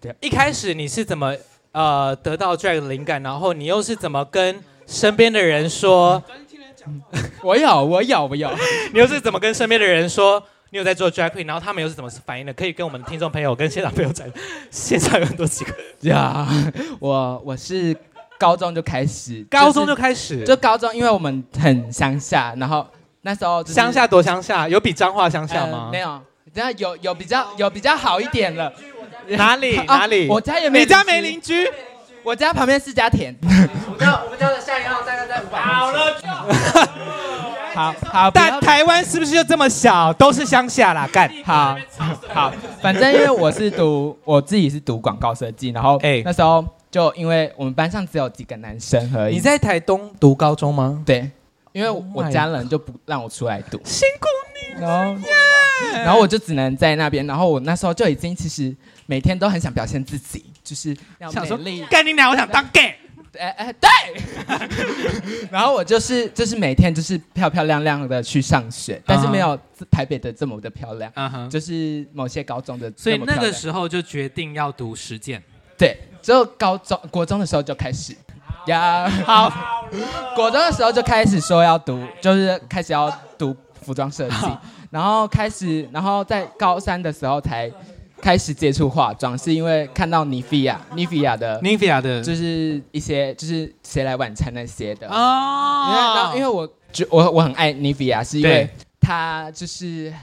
[0.00, 0.12] 对。
[0.20, 1.36] 一开始你是怎么？
[1.72, 6.22] 呃，得到 drag 的灵感，然后你又是怎么跟身边的人说？
[7.42, 8.50] 我有，我有，我有。
[8.92, 11.46] 你又是怎么跟身边的人说你有在做 drag queen？
[11.46, 12.52] 然后他们又是怎么反应的？
[12.52, 14.26] 可以跟我们的听众朋友跟现场朋友讲，
[14.70, 16.48] 现场有很多几个呀。
[16.98, 17.96] 我我是
[18.36, 22.84] 高中就开始，高中就开始，就高中，因为我们很乡下，然后
[23.20, 25.88] 那时候乡下多乡下，有比彰化乡下吗？
[25.92, 26.20] 没有，
[26.52, 28.72] 等下有有比较有比较好一点了。
[29.36, 30.28] 哪里哪里？
[30.28, 31.68] 我家也没，你家没邻居？
[32.22, 33.36] 我家旁边是家田。
[33.42, 35.60] 我们家我们家的下一号大概在五百。
[35.60, 36.16] 好了。
[37.74, 40.12] 好好，但台湾是不是就这么小？
[40.12, 41.30] 都是乡下啦，干。
[41.42, 41.74] 好，
[42.28, 49.36] 好，反正因为我是读， 我自己是读广告设计，然后哎，那时候就因为我们班上只有几个男生而已。
[49.36, 51.02] 你在台东读高中吗？
[51.06, 51.30] 对，
[51.72, 53.80] 因为我家人就不让我出来读。
[53.84, 54.28] 辛苦。
[54.78, 55.16] 然后，
[55.94, 57.26] 然后我就只能在那边。
[57.26, 58.74] 然后我那时候就已经其实
[59.06, 61.84] 每天都很想表现自己，就是要美丽。
[61.90, 62.30] 干你娘！
[62.30, 62.96] 我想当 gay。
[63.40, 63.88] 哎哎，对，
[65.50, 69.58] 然后我就是就是每天就是漂漂亮亮的去上学，但是没有
[69.90, 71.10] 台北的这么的漂亮，
[71.48, 72.92] 就是某些高中的。
[72.94, 75.42] 所以那个时候就决定要读实践，
[75.78, 78.14] 对，只有高中国中的时候就开始，
[78.66, 79.50] 呀，好，
[80.36, 84.46] 国中的时候就开始说要读，就是开始要读服装设计，
[84.90, 87.70] 然后开始，然后在高三的时候才。
[88.22, 95.88] 开始接触化妆，是因为看到妮菲亚，妮菲亚的，妮菲亚的，就是一些就是谁来晚餐那些的哦。
[95.90, 100.14] 因为然后因为我就我我很爱妮菲亚，是因为她就是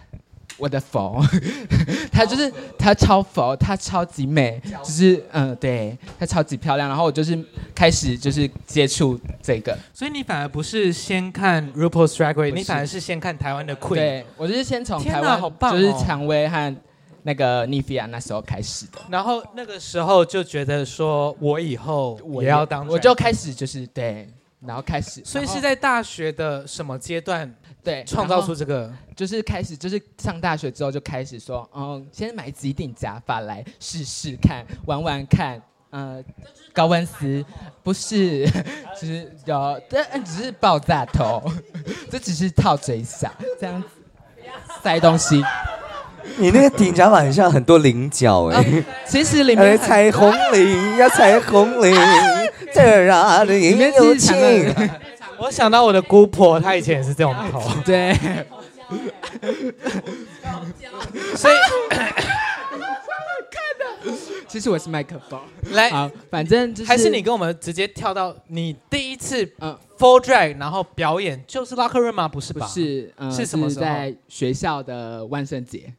[0.60, 1.20] 我的佛，
[2.12, 6.88] 她就是她超佛，她超级美，就是嗯对，她超级漂亮。
[6.88, 7.38] 然后我就是
[7.74, 13.96] 开始就是接触这个，所以你反而不是先看 RuPaul's Drag Race，你反而是先看台湾的 Queen。
[13.96, 16.76] 对，我就是先从台湾，好棒哦，就是蔷薇和。
[17.24, 24.28] 那个妮菲亚那时候开始的，然后那个时候就觉得说，我以后我要当，我就开始就是对，
[24.66, 27.50] 然后开始，所以是在大学的什么阶段
[27.84, 36.22] 对创造出这个，就是开始就是上大学之后就开始说，嗯，先买几顶假发来试试看，玩玩看，呃，
[36.74, 37.44] 高温丝
[37.84, 38.46] 不是，
[39.00, 41.42] 只是有，但只是爆炸头，
[42.12, 43.88] 这只是套嘴下这样子
[44.84, 45.42] 塞东西。
[46.38, 51.96] 你那个顶假发很像很多菱角哎，其实里面彩虹菱要，彩虹领，
[52.74, 53.08] 这儿
[53.46, 54.36] 的里面有情。
[55.40, 57.62] 我想到我的姑婆，她以前也是这种头。
[57.86, 58.14] 对，
[61.36, 61.56] 所以
[64.48, 65.40] 其实我是麦克风。
[65.72, 72.28] 来，好，反正就是还是你跟我们直接跳到你第一次呃 full drag，然后表演就是 locker room 吗？
[72.28, 72.66] 不是吧？
[72.66, 73.86] 不是，是什么时候？
[73.86, 75.94] 在学校的万圣节。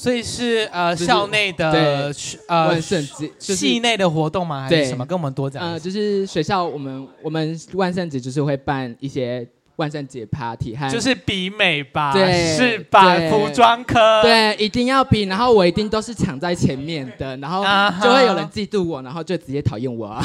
[0.00, 2.10] 所以是呃校内的
[2.48, 4.62] 呃万圣节系内的活动吗？
[4.62, 5.04] 还是什么？
[5.04, 5.62] 跟我们多讲。
[5.62, 13.14] 呃，就是学校我们我们万圣节就是会办一些万圣节 party，和就是比美吧，是吧？
[13.28, 17.62] 服装科对，一定要比，然后我一定都是抢在前面的，然后
[18.02, 20.18] 就会有人嫉妒我，然后就直接讨厌我，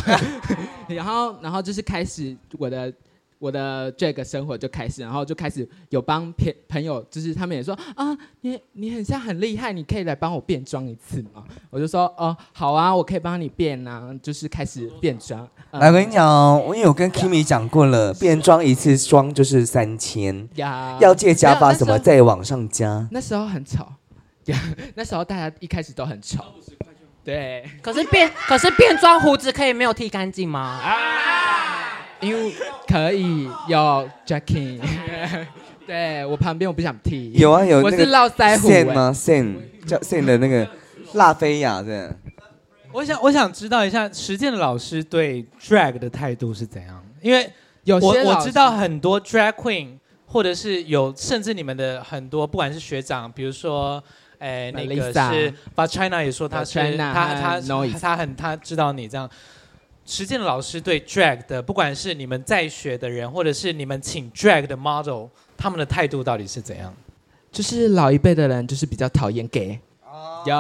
[0.87, 2.93] 然后然后就是开始我的。
[3.37, 11.43] 我的这个生活就开始，然后就开始有帮朋朋友，就是他们也说啊，你你很像很厉害，你可以来帮我变装一次吗？
[11.69, 15.47] 我就说哦，好啊，我可以帮你变啊，就是开始变装。
[15.71, 23.07] 来，我跟你讲，我有跟 Kimmy 讲过了，变装一次妆就是三千，要借假发什么再往上加。
[23.11, 23.85] 那时候很丑，
[24.95, 26.43] 那时候大家一开始都很丑，
[27.23, 27.69] 对。
[27.81, 30.59] 可是变可是变装胡子可以没有剃干净吗？
[30.61, 32.53] 啊因为
[32.87, 34.79] 可以有 Jackie，
[35.85, 37.33] 对我旁边我不想剃。
[37.33, 38.93] 有啊有，我是络腮胡。
[38.93, 40.67] 吗？Sen 叫 Sen 的那个
[41.13, 42.15] 拉菲亚的。
[42.91, 47.03] 我想我想知道一下，实践的老师对 drag 的态度是怎样？
[47.21, 47.51] 因为
[47.83, 54.01] 有些我我知道很多 drag queen，或者是有甚至你们的很多不管是学长，比如说，
[54.39, 57.61] 哎那个是 But China 也说他是他他
[57.99, 59.29] 他很他知道你这样。
[60.05, 65.25] 实践的老师对 drag 的，不管是你们在学的人，或者是你们请 drag 的 model，
[65.57, 66.93] 他们的态度到底是怎样？
[67.51, 69.79] 就是老一辈的人就是比较讨厌 gay，
[70.45, 70.55] 有，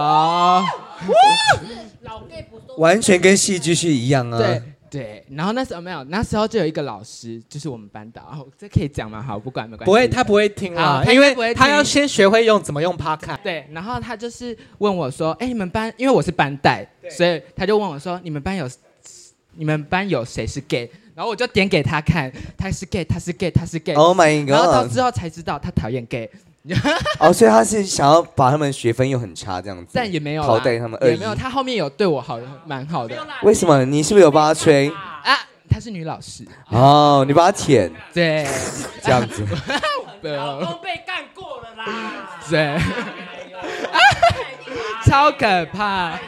[2.77, 4.37] 完全跟戏剧是一样啊。
[4.37, 9.21] 对对，然后那时候没有，那时候就有一个老师，就是我们班导，哦，这可以讲吗？
[9.21, 9.85] 好，不管没关系。
[9.85, 13.43] 不会，他不会听啊，因为他要先学会用怎么用 podcast。
[13.43, 18.67] 对，然后他就是问我说：“哎，你们班，因为我是班代，所以他就问我说：你们班有？”
[19.55, 20.89] 你们班有谁是 gay？
[21.15, 23.93] 然后我就点给他看，他是 gay，他是 gay，他是 gay。
[23.93, 24.49] Oh my god！
[24.49, 26.29] 然后到之后才知道他讨厌 gay。
[27.19, 29.91] 哦，所以他是想要把他们学分又很差这样子。
[29.93, 31.33] 但也没有淘汰他们，也没有。
[31.33, 33.15] 他后面有对我好，蛮好的。
[33.43, 33.85] 为什么？
[33.85, 34.89] 你是不是有帮他吹？
[35.23, 35.37] 啊，
[35.69, 36.43] 她是女老师。
[36.69, 37.89] 哦，你帮他舔。
[38.13, 38.45] 对，
[39.01, 39.45] 这样子。
[40.23, 41.85] 老公被干过了啦。
[42.49, 42.77] 对。
[45.05, 46.19] 超可怕。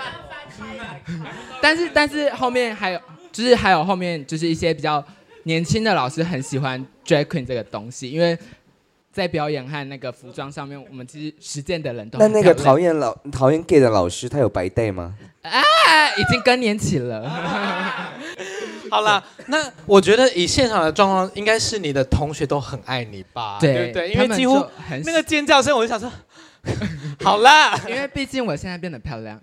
[1.60, 3.02] 但是但是后面还有。
[3.38, 5.04] 就是还有后面就是一些比较
[5.44, 8.36] 年轻的老师很喜欢 drag queen 这个东西，因为
[9.12, 15.14] 在表演和那个服装上面，我们其实实践的人都那那个讨厌老讨厌 gay 的老师，他有白带吗？
[15.44, 15.62] 啊，
[16.18, 17.30] 已经更年期了。
[18.90, 23.60] 好了，那我觉得以现场的状况，应该是你的同学都很爱你吧？
[23.62, 24.12] 对对不对？
[24.14, 24.66] 因为几乎
[25.06, 26.12] 那个尖叫声，我就想说，
[27.22, 29.40] 好啦， 因为毕竟我现在变得漂亮。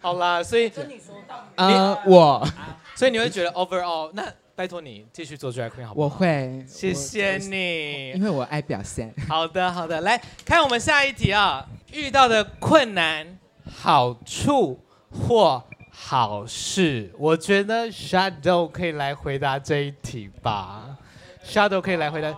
[0.00, 2.48] 好啦，所以跟你说到，呃，我，
[2.96, 4.24] 所以你会觉得 overall，那
[4.56, 6.06] 拜托你继续做 drag queen 好不好？
[6.06, 9.14] 我会，谢谢你，因为我爱表现。
[9.28, 13.38] 好的，好的，来看我们下一题啊，遇到的困难、
[13.70, 14.80] 好处
[15.10, 15.62] 或。
[15.98, 20.94] 好事，我觉得 Shadow 可以来回答这一题吧。
[21.42, 22.28] Shadow 可以来回答，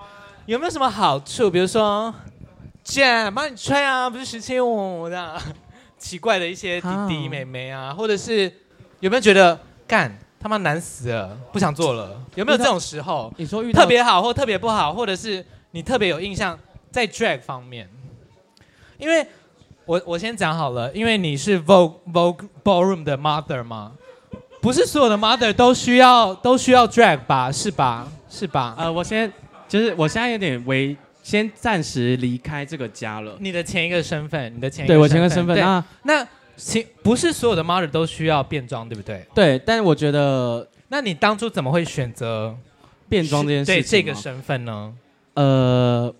[0.46, 1.50] 有没有什么好处？
[1.50, 2.14] 比如说，
[2.84, 5.36] 姐帮你吹啊，不是十七五这样，
[5.98, 8.44] 奇怪的一些弟弟妹妹啊，或者是
[9.00, 12.20] 有没有觉得干他妈难死了，不想做了？
[12.34, 13.32] 有没有这种时候？
[13.36, 16.58] 你说遇到特别好或特别不好，或者是你特别有印象
[16.90, 17.88] 在 drag 方面？
[18.98, 19.26] 因为。
[19.88, 23.92] 我我先讲好了，因为你是 Vogue Vogue Ballroom 的 Mother 吗？
[24.60, 27.50] 不是所有的 Mother 都需要都需要 drag 吧？
[27.50, 28.06] 是吧？
[28.28, 28.74] 是吧？
[28.76, 29.32] 呃，我先
[29.66, 33.38] 就是我现在有点为先暂时离开这个家了。
[33.40, 39.24] 你的前一个身份，你的前一个对我前一个身份，那那其不是所有的 Mother 都需要变装，对不对？
[39.34, 42.54] 对，但是我觉得，那你当初怎么会选择
[43.08, 43.82] 变装这件事情？
[43.82, 44.92] 对这个身份呢？
[45.34, 46.14] 呃，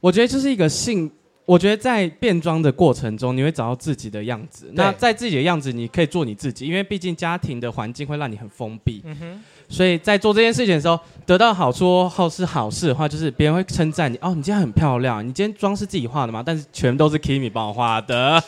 [0.00, 1.10] 我觉得这是一个性。
[1.46, 4.70] 我觉得在变装的过程中，你会找到自己的样子。
[4.72, 9.02] 那在自己的样子，你可以做你自己，因为毕竟家庭的环境会让你很封闭。
[9.04, 9.42] 嗯哼。
[9.68, 14.16] 所以在做这件事情的时候，得到好处或是好事的话，就是别人会称赞你。
[14.18, 16.42] 哦，你今天很漂亮，你今天妆是自己化的吗？
[16.44, 18.42] 但是全都是 Kimi 帮我化的。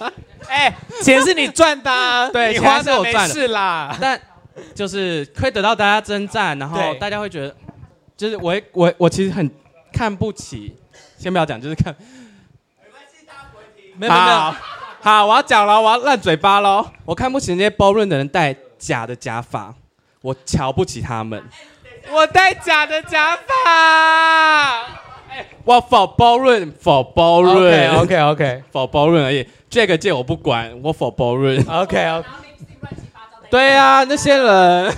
[0.46, 3.34] 哎、欸，钱是你赚的、啊，对， 你花的我赚的。
[3.34, 3.96] 是啦。
[4.00, 4.20] 但
[4.74, 7.54] 就是可以得到大家称赞，然后大家会觉得，
[8.16, 9.50] 就是我我我其实很
[9.92, 10.74] 看不起。
[11.18, 11.94] 先不要讲，就是看。
[13.98, 14.54] 没有没有，
[15.00, 16.86] 好，我要讲了，我要烂嘴巴喽。
[17.04, 19.74] 我看不起那些 ballroom 的人戴假的假发，
[20.20, 21.42] 我瞧不起他们。
[22.12, 24.82] 我戴假的假发，
[25.64, 29.46] 我 for ballroom，for ballroom，OK OK OK，for ballroom 而已。
[29.68, 31.68] 这个界我不管，我 for ballroom。
[31.68, 32.28] OK OK。
[33.50, 34.92] 对呀、啊，那些人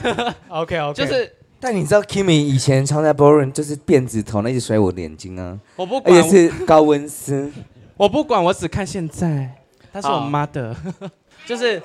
[0.49, 1.35] OK OK，就是。
[1.61, 5.59] 但你知道 Kimi 以前常在 ballroom 就是辫子头，那一直甩我的眼睛啊。
[5.75, 7.53] 我不管，而且是高温丝。
[7.99, 9.55] 我不管，我只看现在。
[9.93, 10.75] 他是我妈的，
[11.45, 11.83] 就是。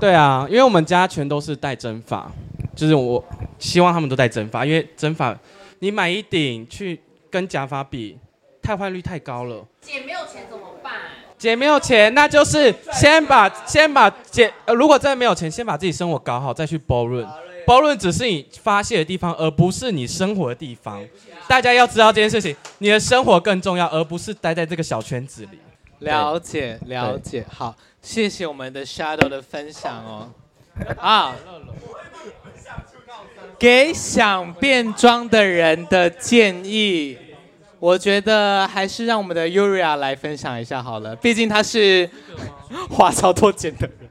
[0.00, 2.30] 对啊，因为我们家全都是戴真发，
[2.74, 3.22] 就是我
[3.58, 5.36] 希望他们都戴真发，因为真发
[5.80, 8.18] 你买一顶去跟假发比，
[8.62, 9.64] 汰换率太高了。
[9.80, 10.92] 姐没有钱怎么办？
[11.36, 17.28] 姐没有钱，那就是先把先把姐，呃，如果真的没有钱，先把自己生活搞好，再去 ballroom。
[17.66, 21.02] ballroom 只是你发泄的地方，而不是你生活的地方。
[21.46, 25.58] 大家要知道这件事情，你的生活更重要，而不是待在这个小圈子里。
[26.00, 27.44] 了解，了解。
[27.48, 30.30] 好，谢谢我们的 Shadow 的分享哦。
[30.98, 31.34] 啊，
[33.58, 37.16] 给想变装的人的建议，
[37.78, 42.10] 我觉得还是让我们的 Yuria 来分享一下好了，毕竟他是
[42.90, 44.10] 花超多钱的人。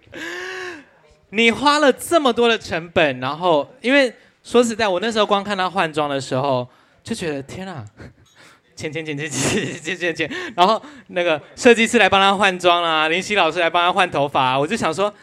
[1.31, 6.67] 你花了这么多的成本，然后因为说实在，我那时候光看他换装的时候。
[7.03, 7.85] 就觉得天啊，
[8.75, 15.13] 钱钱钱钱钱钱钱钱，然后那个设计师来帮他换装啊，林夕老师来帮他换头发，我就想说，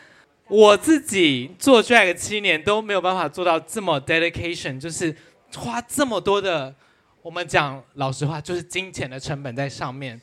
[0.46, 5.16] 我自己做 drag 七年都没有办法做到这么 dedication，就是
[5.56, 6.74] 花这么多的，
[7.22, 10.20] 我们讲老实话，就是金钱的成本在上面，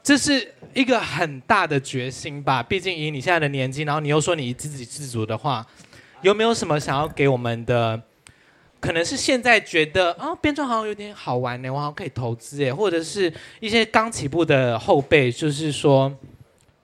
[0.00, 2.62] 这是一个很大的决心吧。
[2.62, 5.66] 毕竟以你现在的年纪，然后你又说你自给自足的话，
[6.22, 8.00] 有没有什么想要给我们的？
[8.84, 16.14] 可能是现在觉得啊，变装好像有点好玩呢，我好像可以投资哎，或者是一些刚起步的后辈，就是说，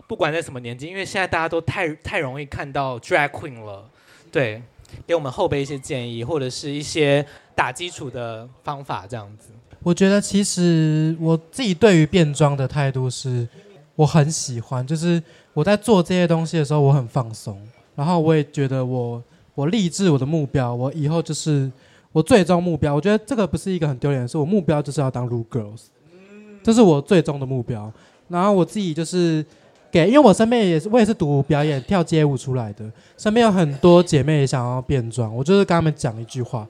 [0.07, 3.87] 不管在什么年纪，因为现在大家都太太容易看到 drag queen 了，
[4.33, 4.63] 对，
[5.07, 7.23] 给我们后辈一些建议，或者是一些
[7.55, 9.51] 打基础的方法，这样子。
[9.83, 13.47] 我觉得其实我自己对于变装的态度是，
[13.95, 15.23] 我很喜欢，就是
[15.53, 17.61] 我在做这些东西的时候，我很放松，
[17.95, 19.23] 然后我也觉得我
[19.55, 21.71] 我立志我的目标，我以后就是。
[22.13, 24.37] 我最终目标，我觉得这个不是一个很丢脸的事。
[24.37, 25.83] 我目标就是要当 Ru Girls，
[26.63, 27.93] 这是我最终的目标。
[28.29, 29.45] 然后我自己就是
[29.93, 32.85] 给，因为我身边也是，我也是读表演跳街舞出来的，
[33.17, 35.35] 身边有很多姐妹也想要变装。
[35.35, 36.67] 我就是跟他们讲一句话：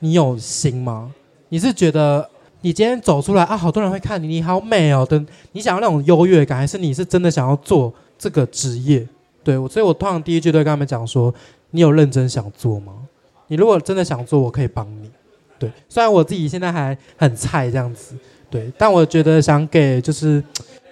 [0.00, 1.10] 你有心吗？
[1.48, 2.28] 你是觉得
[2.60, 9.08] 你今天走出来啊，好多人会看你，你好美哦，等你想要那种优越感，还是你是真的想要做这个职业？
[9.42, 11.34] 对我，所以我通常第一句都会跟他们讲说。
[11.74, 12.92] 你有认真想做吗？
[13.48, 15.10] 你如果真的想做，我可以帮你。
[15.58, 18.16] 对，虽然我自己现在还很菜这样子，
[18.50, 20.42] 对，但我觉得想给就是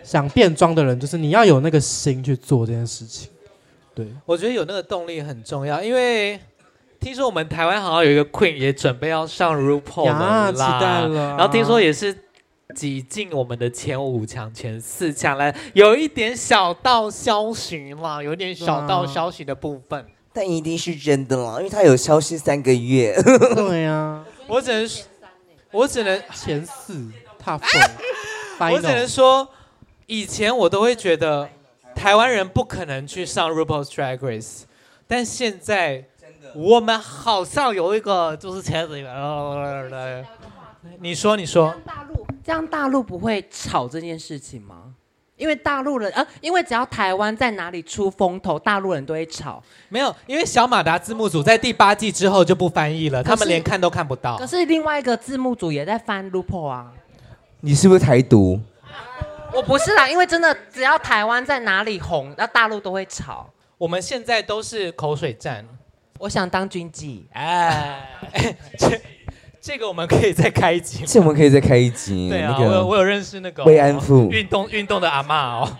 [0.02, 3.28] 想变装的人，就是你要有那个心去做这件事情。
[3.94, 6.38] 对，我觉得有那个动力很重要，因为
[7.00, 11.36] 听说我们台湾好像有一个 Queen 也准备要上 RuPaul 了啦，期待了。
[11.36, 12.16] 然后听说也是
[12.76, 23.20] 挤进我们的前五强、前四强来，有一点小道消息啦，有一点小道消息的部分，但一定是真的啦，因为他有消息三个月。
[23.54, 24.26] 对呀、啊。
[24.46, 24.88] 我只能，
[25.70, 27.06] 我只能前四
[27.38, 27.68] 他疯。
[28.72, 29.48] 我只能说，
[30.06, 31.48] 以前我都会觉得
[31.94, 34.62] 台湾人不可能去上 RuPaul's Drag Race，
[35.06, 36.04] 但现在
[36.54, 40.24] 我们好像有一个就是前几个。
[40.98, 41.74] 你说，你说。
[41.84, 44.94] 大陆这样，大陆不会吵这件事情吗？
[45.40, 49.62] 因为大陆人，呃，因为只要台湾在哪里出风头，大陆人都会吵。
[49.88, 54.36] 没有，因为小马达字幕组在第八季之后就不翻译了，他们连看都看不到。
[54.36, 56.92] 可是另外一个字幕组也在翻 RuPaul 啊。
[57.60, 58.60] 你是不是台独？
[59.54, 63.48] 我不是啦，因为真的只要台湾在哪里红，那大陆都会吵。
[63.78, 65.66] 我们现在都是口水战。
[66.18, 68.06] 我想当军妓，哎。
[69.60, 71.04] 这个我们可以再开一集。
[71.06, 72.30] 这我们可以再开一集。
[72.30, 75.76] 对啊，那个、我有我有认识那个慰安妇运动运动的阿嬷哦。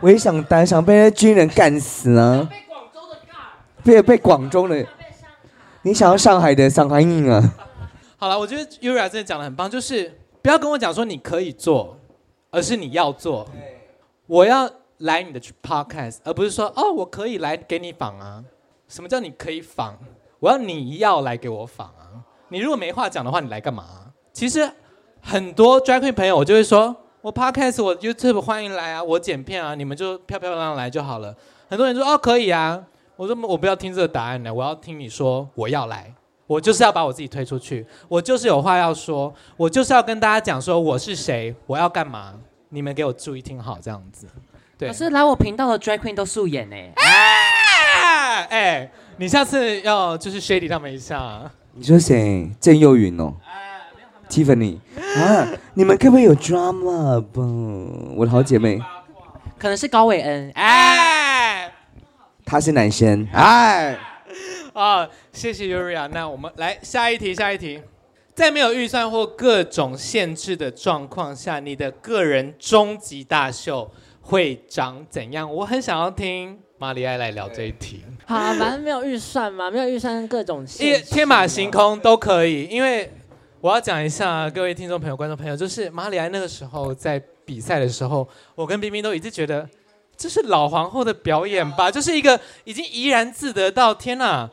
[0.00, 2.48] 我也想当，想被那军人干死啊！
[2.48, 3.36] 被广州的干，
[3.84, 4.86] 被被广州的。
[5.82, 7.04] 你想要上海的上海？
[8.16, 11.98] 好了，我觉得 Yura 真的讲的很棒，就是不要跟我讲说你可以做，
[12.50, 13.48] 而是你要做。
[14.26, 18.44] 我要来你的 podcast，而不是说哦，我可以来给你访啊。
[18.88, 19.98] 什么叫你可以访？
[20.38, 21.92] 我要你要来给我访。
[22.50, 23.84] 你如果没话讲的话，你来干嘛？
[24.32, 24.68] 其实
[25.20, 31.34] 很多 drag queen 朋友，我就会说，我 podcast，我 YouTube 欢迎来啊，我剪片啊，你们就漂漂亮亮来就好了。
[31.68, 32.82] 很多人说哦可以啊，
[33.14, 36.12] 我说我不要听这个答案呢，我要听你说我要来，
[36.48, 42.34] 我就是要把我自己推出去，我就是有话要说，我就是要跟大家讲说我是谁，我要干嘛，
[42.70, 44.26] 你们给我注意听好这样子。
[44.76, 46.76] 对，可是来我频道的 drag queen 都素颜呢。
[46.96, 51.48] 哎，哎，你下次要就是 shady 他们一下。
[51.80, 52.50] 你说谁？
[52.60, 53.32] 郑佑云哦
[54.28, 54.76] ，Tiffany
[55.16, 57.42] 啊，你们可不可以有 drama 吧？
[58.16, 58.78] 我的好姐妹，
[59.58, 61.72] 可能是高伟恩，哎，
[62.44, 63.96] 他是男生，哎，
[64.74, 67.80] 啊，谢谢 Yuria，那我们来下一题，下一题，
[68.34, 75.50] 在没有预算或各种限制的状况下，你的个人终极大秀会长怎样？
[75.50, 76.58] 我很想要听。
[76.80, 82.64] 玛丽埃来聊这一题，好、啊，反正没有预算嘛，没有预算各种因为天马行空都可以。
[82.64, 83.12] 因为
[83.60, 89.68] 我要讲一下各位听众朋友、观众朋友，就是玛丽埃那个时候在比赛的时候，我跟冰冰都一直觉得
[90.16, 94.50] 这是老皇后的表演吧，就是一个已经怡然自得到天哪，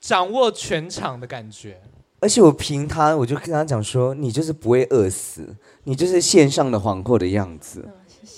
[0.00, 1.78] 掌握全场的感觉。
[2.20, 5.54] 而且我凭他，我就跟他讲说，你就是不会饿死，
[5.84, 7.86] 你就是线上的皇后的样子。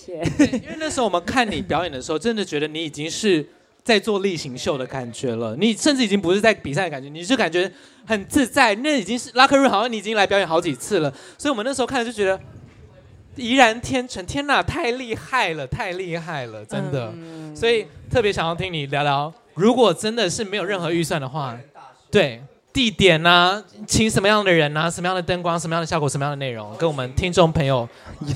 [0.09, 3.47] 因为那时候我们看你表演的时候，真的觉得你已经是
[3.83, 5.55] 在做例行秀的感觉了。
[5.57, 7.71] 你甚至已经不是在比赛的感觉，你就感觉
[8.07, 8.75] 很自在。
[8.77, 11.13] 那已经是 Locker Room，好像你已经来表演好几次了。
[11.37, 12.41] 所以我们那时候看就觉得
[13.37, 14.25] 怡然天成。
[14.25, 17.13] 天哪，太厉害了，太厉害了，真的。
[17.55, 21.59] 所以特别想要听你聊聊，如果真的是没有任何预算的话，
[22.11, 22.43] 对。
[22.79, 23.63] 地点呢、啊？
[23.89, 24.89] 请什么样的人呢、啊？
[24.89, 25.59] 什么样的灯光？
[25.59, 26.09] 什么样的效果？
[26.09, 26.73] 什么样的内容？
[26.79, 27.89] 跟我们听众朋友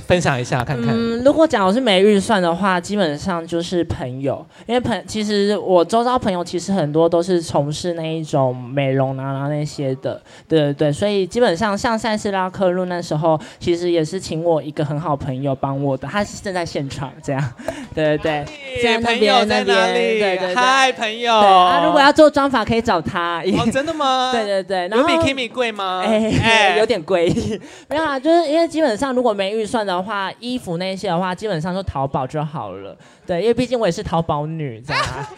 [0.08, 0.88] 分享一下，看看。
[0.92, 17.52] 嗯，如果讲我是没预算的话，基本上就是朋友，因为朋其实我周遭朋友其实很多都是从事那一种美容啊，然后那些的，对对对，所以基本上像赛斯拉克路那时候，其实也是请我一个很好朋友帮我的，他是正在现场这样，
[17.94, 20.18] 对 对对，在朋友在哪里？
[20.18, 21.32] 对对对，嗨，朋友。
[21.32, 23.40] 啊，如果要做妆法可以找他。
[23.56, 24.31] 哦，真的吗？
[24.32, 26.02] 对对对，然后有比 Kimi 贵吗？
[26.04, 27.32] 哎，哎 有点贵。
[27.88, 32.96] 没有啊，就是因为基本上如果没预算的话，衣服那些的话，基本上就淘宝就好了。
[33.26, 35.28] 对，因为毕竟我也是淘宝女，知道吗？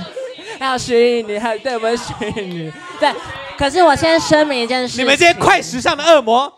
[0.60, 2.72] 还有徐艺女，还有对我们徐艺女。
[3.00, 3.10] 对，
[3.58, 6.52] 可是我先声明一件事，你们这些快时尚的恶魔。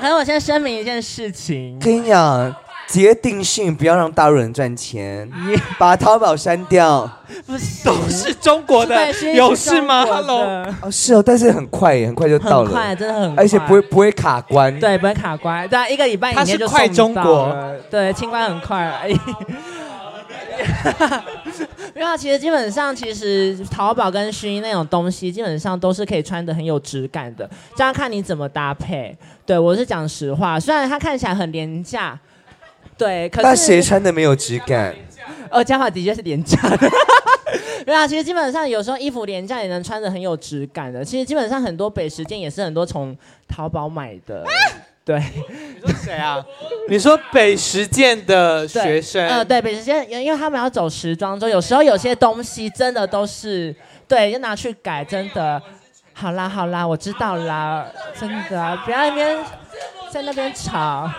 [0.00, 2.54] 可是我先声明一件事情，跟你讲。
[2.90, 5.30] 决定性不要让大陆人赚钱，
[5.78, 7.08] 把淘宝删掉。
[7.46, 17.56] 不是，都是中国的，有事吗？Hello，哦是哦，但是很快，很快就到了，很快，真的很快，而且不会不会卡关，对，不会卡关，对，一个礼拜以内就快中国，
[17.88, 19.14] 对，清关很快而已。
[21.94, 29.16] 没有啊，其实基本上，其实淘宝跟薰衣那种东西，基本上都是可以穿的很有质感的，这样看你怎么搭配。
[29.46, 32.18] 对，我是讲实话，虽然它看起来很廉价。
[33.00, 34.94] 对，可是那谁穿的没有质感？
[35.50, 36.88] 哦，嘉华的确是廉价的。
[37.86, 41.02] 对啊，其实基本上有时候衣服廉价也能穿的很有质感的。
[41.02, 43.16] 其实基本上很多北时间也是很多从
[43.48, 44.44] 淘宝买的。
[45.02, 46.44] 对，你说谁啊？
[46.90, 49.26] 你说北实践的学生？
[49.26, 53.74] 呃，对，北实践，因为他们要走时装周，有时候有些东西真的都是
[54.06, 55.60] 对，要拿去改，真的。
[56.12, 57.86] 好啦好啦，我知道啦，
[58.20, 59.38] 真的、啊，不要那边
[60.12, 61.10] 在那边吵。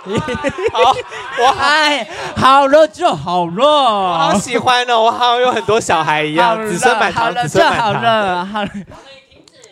[0.72, 0.94] 好，
[1.40, 7.94] 我哎，好了就好了，我好喜欢哦，我好像有很多小孩一样，子孙满堂，子孙满堂。
[7.94, 8.70] 好了，好了。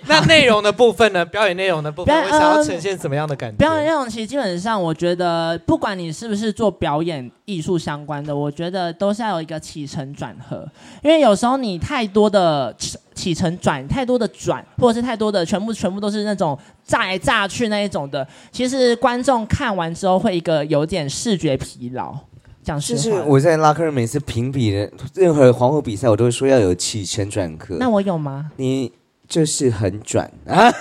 [0.08, 1.24] 那内容的部分呢？
[1.24, 3.56] 表演内容的部分，我想要呈现什么样的感觉？
[3.58, 10.66] 表演内容其实基本上，我觉得不管你是不是做表演艺术相关的，我觉得都是要有一个起承转合。
[11.02, 12.74] 因为有时候你太多的
[13.14, 22.16] 起承转，太多的转，或者是太多的全部全部都是那种炸来炸去那一种的，其实观众看完之后会一个有点视觉疲劳。
[22.62, 27.76] 讲实话，就是我在拉克每次评比的任何皇后比赛，我都会说要有起承转合。
[27.78, 28.50] 那我有吗？
[28.56, 28.92] 你。
[29.28, 30.72] 就是很转啊！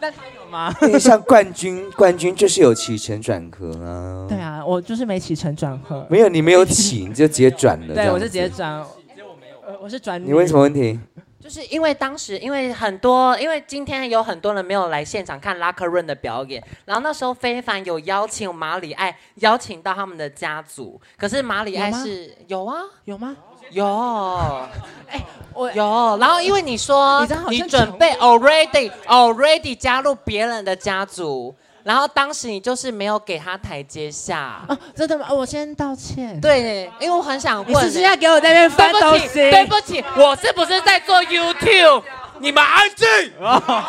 [0.00, 0.74] 那他有吗？
[0.98, 4.26] 像冠军，冠军就是有起承转合啊。
[4.28, 6.04] 对啊，我就是没起承转合。
[6.10, 7.94] 没有，你没有起，你就直接转了。
[7.94, 8.80] 对，我是直接转。
[8.80, 10.20] 我没有，我是转。
[10.22, 10.98] 你问什么问题？
[11.40, 23.36] 就是因为当时，因为很多，因为今天有很多人没有来现场看拉克润的表演，然后那时候非凡有邀请马里艾邀请到他们的家族，可是马里艾是有，有啊，有吗？
[23.70, 24.68] 有，
[25.08, 35.26] 哎，我有，然后因为你说你准备 already already 加入别人的家族，然后当时你就是没有给他台阶下啊，真的吗？
[35.30, 36.40] 我先道歉。
[36.40, 39.28] 对，因为我很想问，你是要给我在那边翻东西？
[39.34, 42.02] 对不起，我是不是在做 YouTube？
[42.40, 43.06] 你们安静
[43.44, 43.88] 啊！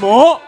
[0.00, 0.40] 魔。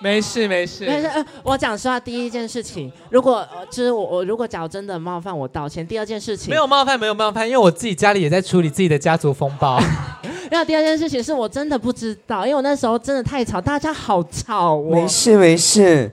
[0.00, 1.08] 没事没事，没事。
[1.42, 5.86] 我讲实话，第一件事情，如果就是我我如果假如真的冒犯，我道歉。
[5.86, 9.80] 第二件事情，没有冒犯，没有冒犯，因为我自己家里也在处理自己的家族风暴。
[10.50, 14.90] 然后第二件事情是我真的不知道，因为我那时候真的太吵，大家好吵哦。
[14.90, 16.10] 没事没事，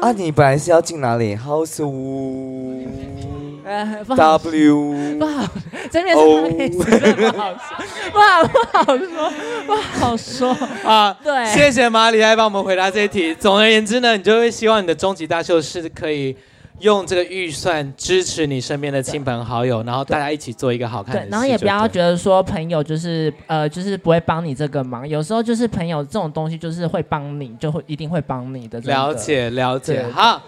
[0.00, 3.31] 啊，你本来是要进哪里？House 五。
[3.64, 5.48] 呃 W 不好，
[5.90, 7.76] 真的是不好说，
[8.12, 9.32] 不好不好说，
[9.66, 10.50] 不好说
[10.84, 11.16] 啊。
[11.22, 13.34] 对，谢谢马里爱帮我们回答这一题。
[13.34, 16.36] 总而言之呢，你就会希望你的终极大秀是可以
[16.80, 21.20] 用这个预算支持你身边的亲朋好友，然后大家一起做一个好看的。
[21.20, 28.80] 对，然后也不要觉得说朋友就是呃就是不会帮你这个忙，有时候就是朋友这种东西就是会帮你，就会一定会帮你的。
[28.80, 30.42] 了解了解，好，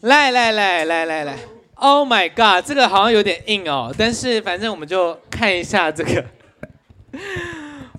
[0.00, 1.36] 来来来来来来。
[1.76, 6.24] Oh my god，这个好像有点硬哦，但是反正我们就看一下这个。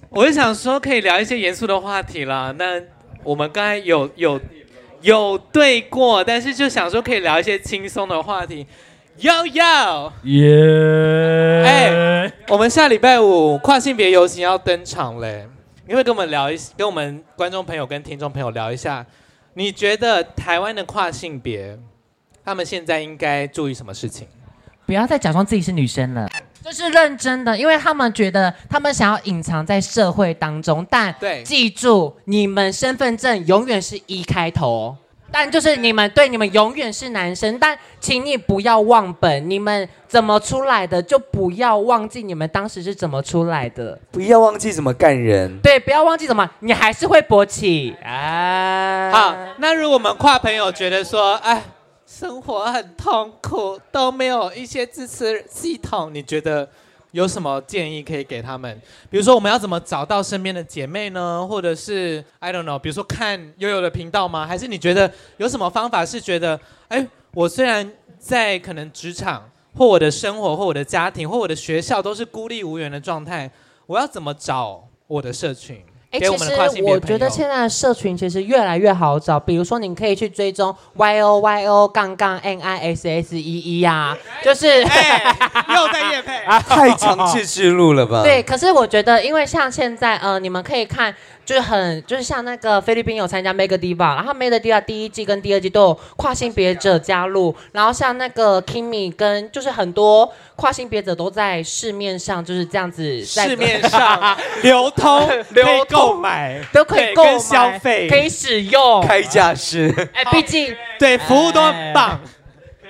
[0.10, 2.54] 我就想说可以聊一些严肃的话题啦。
[2.58, 2.82] 那
[3.24, 4.40] 我们刚才有有
[5.02, 8.66] 有对过，但是就想说可以聊一些轻松的话题。
[9.20, 11.64] Yo yo，耶！
[11.66, 15.48] 哎，我们下礼拜五跨性别游行要登场嘞，
[15.88, 19.06] 你会跟我们聊一，跟我们观众朋友跟听众朋友聊一下，
[19.54, 21.78] 你觉得台湾的跨性别？
[22.46, 24.28] 他们现在应该注意什么事情？
[24.86, 26.30] 不要再假装自己是女生了，
[26.64, 34.96] 这是认真的，因为他们觉得他们想要隐藏在社会当中，但对，记住你们身份证永远是一开头，
[35.32, 49.10] 但就是你们对你们永远是男生，但请你不要忘本，你们怎么出来的就不要忘记你们当时是怎么出来的，不要忘记怎么干人，对，不要忘记怎么，你还是会勃起啊。
[49.12, 51.64] 好，那如果我们跨朋友觉得说，哎。
[52.18, 56.14] 生活很痛苦，都没有一些支持系统。
[56.14, 56.66] 你觉得
[57.12, 58.82] 有什么建议可以给他们？
[59.10, 61.46] 比如说，我们要怎么找到身边的姐妹呢？
[61.46, 64.48] 或者是 I don't know，比如说看悠悠的频道吗？
[64.48, 66.58] 还是你觉得有什么方法是觉得，
[66.88, 73.52] 哎，我虽然在可能职场或我的生活或我的家庭或我的学校都是孤立无援的状态，
[73.88, 75.84] 我要怎么找我的社群？
[76.20, 88.24] 其实我觉得现在的社群其实越来越好找，比如说你可以去追踪 Y O Y O 杠杠 N I S S E E 呀，就是又在夜配， 太长期之路了吧？
[88.24, 91.16] 对，可是我觉得，因为像现在，呃，你们可以看。
[91.46, 104.36] 就是很，就是像那个菲律宾有参加 Mega Diva，然后 Mega Diva 第一季跟第二季都有跨性别者加入，然后像那个 Kimmy 跟就是很多跨性别者都在市面上就是这样子在市面上。
[104.64, 109.06] 流通、流购买都可以购买消费，可以使用。
[109.06, 109.94] 开价是。
[110.14, 112.20] 哎，毕竟对服务都很棒，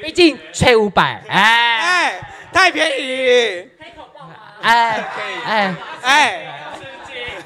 [0.01, 1.80] 毕竟吹五百，哎。
[1.82, 2.22] 哎，
[2.53, 3.68] 太便宜，
[4.62, 5.06] 哎
[5.45, 5.76] 哎。
[6.01, 6.51] 哎。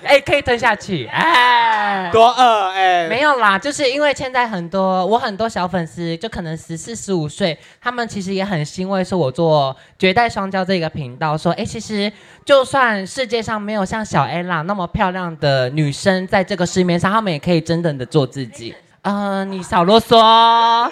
[0.03, 12.11] 哎，可以吞下去，哎，多饿哎，没有啦，就是因为现在很多我很多小粉丝，就可能十四十五岁，他们其实也很欣慰，说我做绝代双骄这个频道，说哎，其实
[12.45, 18.73] 就算世界上没有像小 ella 那么漂亮的女生在这个市面上，他们也可以真正的做自己。
[19.03, 20.89] 嗯、呃，你少啰嗦。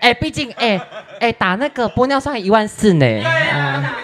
[0.00, 0.80] 哎，毕竟哎
[1.18, 3.00] 哎打那个玻尿酸一万四呢。
[3.00, 3.96] 对啊。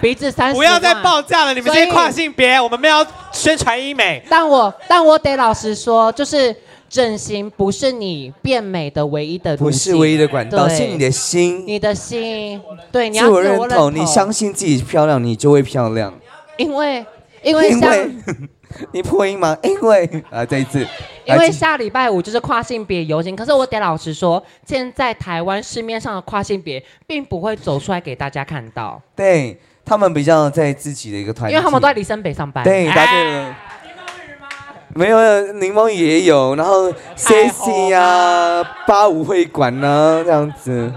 [0.00, 0.56] 鼻子三十万。
[0.56, 4.22] 不要再报价了，你们这些跨性别，我们没有宣传医美。
[4.28, 6.54] 但我但我得老实说，就是
[6.88, 11.66] 整形不是你变美的唯一的不是唯一的管道，是你的心。
[11.66, 12.60] 你的心，
[12.92, 16.12] 对，你要自我认同，你相信自己漂亮，你就会漂亮。
[16.56, 17.04] 因为
[17.42, 17.92] 因为像。
[18.92, 19.56] 你破音吗？
[19.62, 20.84] 因为啊，这一次，
[21.24, 23.34] 因为下礼拜五就是跨性别游行。
[23.34, 29.00] 可是我得老实说，现在台湾市面上的跨性别并不会走出来给大家看到。
[29.14, 32.62] 对，他们比较在自己的一个团体，因为他们都在离森北上班。
[32.62, 33.56] 对，答对了。
[34.94, 40.92] 没有，柠檬雨也有，然后 CC 呀，八五会馆呢，这样子。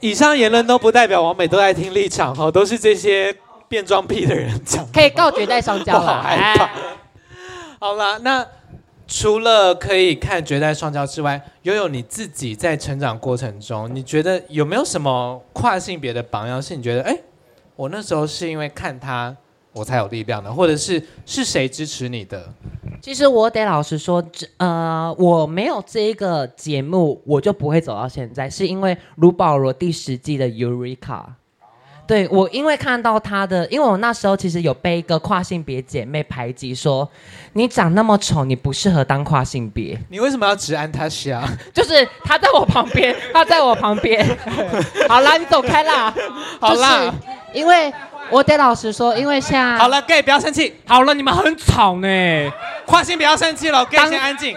[0.00, 3.34] 以上言论都不代表王美都在听立场哈，都是这些。
[3.70, 6.00] 变装癖的人讲，可以告绝代双骄了。
[6.02, 6.70] 好害怕。
[7.78, 8.44] 好了，那
[9.12, 16.62] 除了可以看绝代双骄之外，悠悠你自己在成长过程中，你觉得有没有什么跨性别的榜样？
[16.62, 17.18] 是你觉得，哎，
[17.74, 19.36] 我那时候是因为看他，
[19.72, 22.54] 我才有力量的，或者是是谁支持你的？
[23.02, 24.24] 其实我得老实说，
[24.58, 31.24] 呃，我没有这一个节目，我就不会走到现在，是因为卢保罗第十季的 Eureka。
[32.10, 37.08] 对，我因为看到他的，因为我那时候其实有被一个跨性别姐妹排挤，说
[37.52, 39.96] 你长那么丑，你不适合当跨性别。
[40.08, 41.40] 你为什么要指安他下
[41.72, 44.26] 就是他在我旁边，他在我旁边。
[45.08, 46.12] 好啦，你走开啦。
[46.60, 47.14] 好啦，
[47.54, 47.92] 因为
[48.28, 50.74] 我得老实说，因为像好了，gay 不要生气。
[50.88, 52.08] 好了，你们很吵呢。
[52.86, 54.56] 跨性不要生气了，gay 先安静。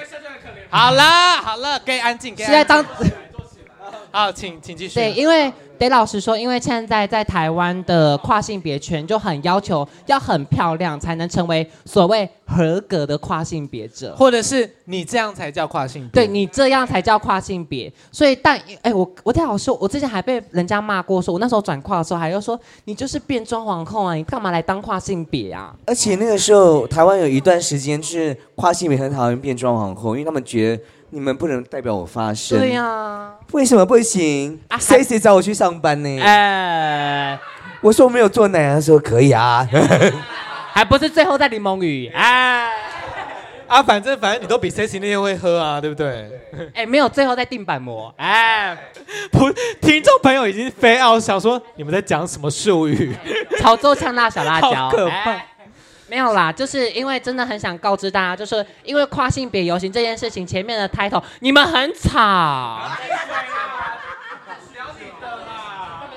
[0.71, 1.03] 好了
[1.37, 2.35] 好了，gay 安静。
[2.35, 2.83] 现在当。
[4.15, 4.93] 好，请请继续。
[4.93, 5.51] 对，因为。
[5.75, 16.25] 得老实说，因为现在在台湾的跨性别圈就很要求要很漂亮才能成为所谓合格的跨性别者，或者是你这样才叫跨性别。
[16.25, 17.91] 对，你这样才叫跨性别。
[18.13, 25.75] 所以但哎，我我得老实说，我之前还被人家骂过说，说我那时候转跨的时候还要说你就是变装皇后啊，你干嘛来当跨性别啊？
[25.87, 30.83] 而且那个时候台湾有一段时间就是跨性别很讨厌变装皇后，因为他们觉得。
[31.13, 32.57] 你们不能代表我发声。
[32.57, 33.33] 对呀、啊。
[33.51, 34.59] 为什么不行？
[34.79, 36.19] 谁、啊、谁找我去上班呢？
[36.19, 37.39] 哎，
[37.81, 39.67] 我说我没有做奶奶的时候可以啊。
[40.73, 42.11] 还不是最后在柠檬雨。
[42.15, 42.67] 哎，
[43.67, 46.31] 啊，反正反正你都比 Sexy 那天会喝啊，对不对？
[46.73, 48.11] 哎，没有，最后在定板膜。
[48.17, 48.75] 哎，
[49.31, 53.15] 不，听众朋友已经飞奥，想说你们在讲什么术语？
[53.59, 54.71] 潮州呛辣小辣椒。
[54.89, 55.31] 好可怕。
[55.31, 55.47] 哎
[56.07, 62.81] 没有啦，就是因为真的很想告知大家，就是因为跨性别游行这件事情，前面的 title 你们很吵。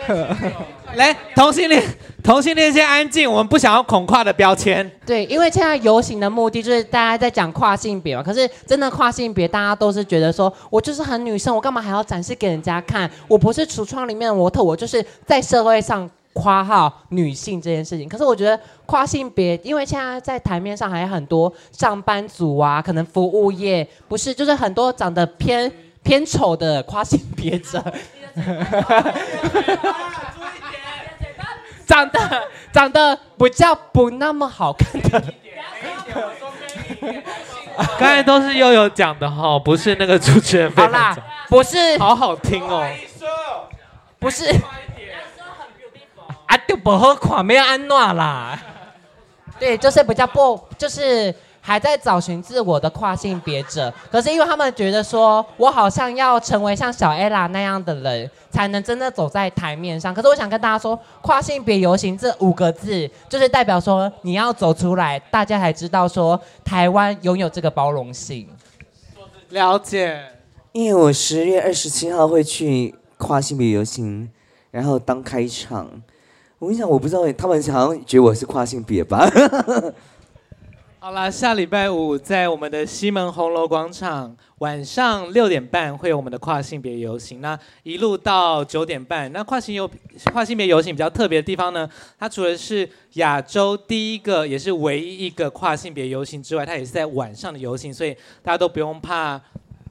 [0.95, 1.83] 来，同性恋，
[2.23, 4.89] 同性恋先安静，我们不想要恐跨的标签。
[5.05, 13.11] 对，因为现在游行的目的就是大家在讲跨性别嘛，可是真的跨性别，大家都是觉得说我就是很女生，我干嘛还要展示给人家看？
[13.29, 16.09] 我不是橱窗里面的模特，我就是在社会上。
[16.37, 25.73] 括号女性这件事情，可是我觉得跨性别，因为现在在台面上还有很多上班族啊，可能服务业不是，就是很多长得偏
[26.05, 27.83] 偏丑的跨性别者，
[31.87, 35.21] 长得长得比较不那么好看的，
[37.99, 40.71] 刚才都是悠悠讲的哈，不是那个主持人。
[40.77, 41.17] 好啦，
[41.49, 42.87] 不是，好好听哦，
[44.19, 44.45] 不是。
[46.87, 48.63] 不好看，没有安娜啦。
[49.59, 53.93] 对，就是比较不，就是还在找寻自我的跨性别者。
[54.09, 60.15] 可是因为他们觉得说，我好像要成为像小 ella 那样的人，才能真的走在台面上。
[60.15, 68.49] 可是我想跟大家说，跨性别游行这五个字，就是代表说你要走出来，大家才知道说台湾拥有这个包容性。
[69.49, 70.25] 了解，
[70.71, 74.31] 因为我十月二十七号会去跨性别游行，
[74.71, 75.91] 然后当开场。
[76.59, 79.29] 我跟你讲，我不知道，他们好像觉得我是跨性别吧？
[80.99, 87.43] 好了，下礼拜五在我们的西门红楼广场，晚上六点半会有我们的跨性别游行。
[87.43, 89.89] 那一路到九点半，那跨性游
[90.33, 91.87] 跨性别游行比较特别的地方呢，
[92.19, 99.39] 它除了是亚洲第一个，也是唯一一个跨性别游行之外，它也是在晚上的游行，所以大家都不用怕。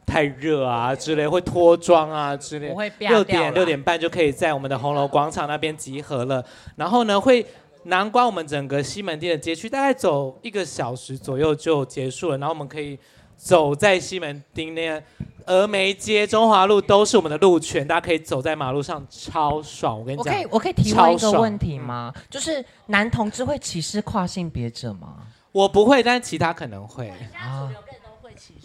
[0.06, 2.74] 太热啊之类，会脱妆啊之类。
[3.00, 6.46] 六点六点半就可以在我们的红楼广场那边集合了。
[6.76, 7.46] 然后呢，会
[7.84, 12.38] 南关我们整个西门町的街区，大概走一个小时左右就结束了。
[12.38, 12.98] 然后我们可以
[13.36, 15.02] 走在西门町那
[15.46, 20.00] 峨眉街、中华路都是我们的路权，大家可以走在马路上，超爽。
[20.00, 22.12] 我跟你讲，我可以我可以提问一个问题吗？
[22.30, 25.18] 就是男同志会歧视跨性别者吗？
[25.52, 27.70] 我不会，但是其他可能会啊。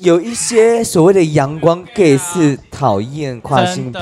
[0.00, 4.00] 有一些所谓的阳光 gay 是讨厌跨性别，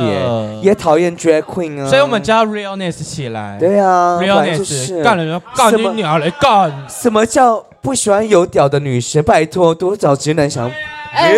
[0.63, 3.57] 也讨厌 drag queen 啊，所以我们叫 realness 起来。
[3.59, 6.87] 对啊，realness 干了就干你娘来干。
[6.89, 9.21] 什么叫不喜欢有屌的女生？
[9.25, 10.71] 拜托，多找直男想。
[11.13, 11.35] 哎，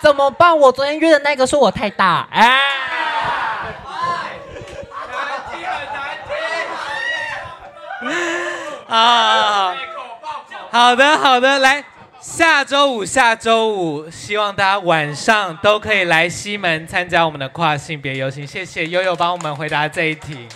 [0.00, 0.56] 怎么办？
[0.58, 2.26] 我昨天约的那个说我太大。
[2.30, 2.58] 哎，
[8.88, 9.74] 啊，
[10.70, 11.84] 好的好的，来。
[12.20, 18.46] 下周五，下周五，希望大家晚上都可以来西门参加我们的跨性别游行。
[18.46, 20.46] 谢谢悠悠帮我们回答这一题。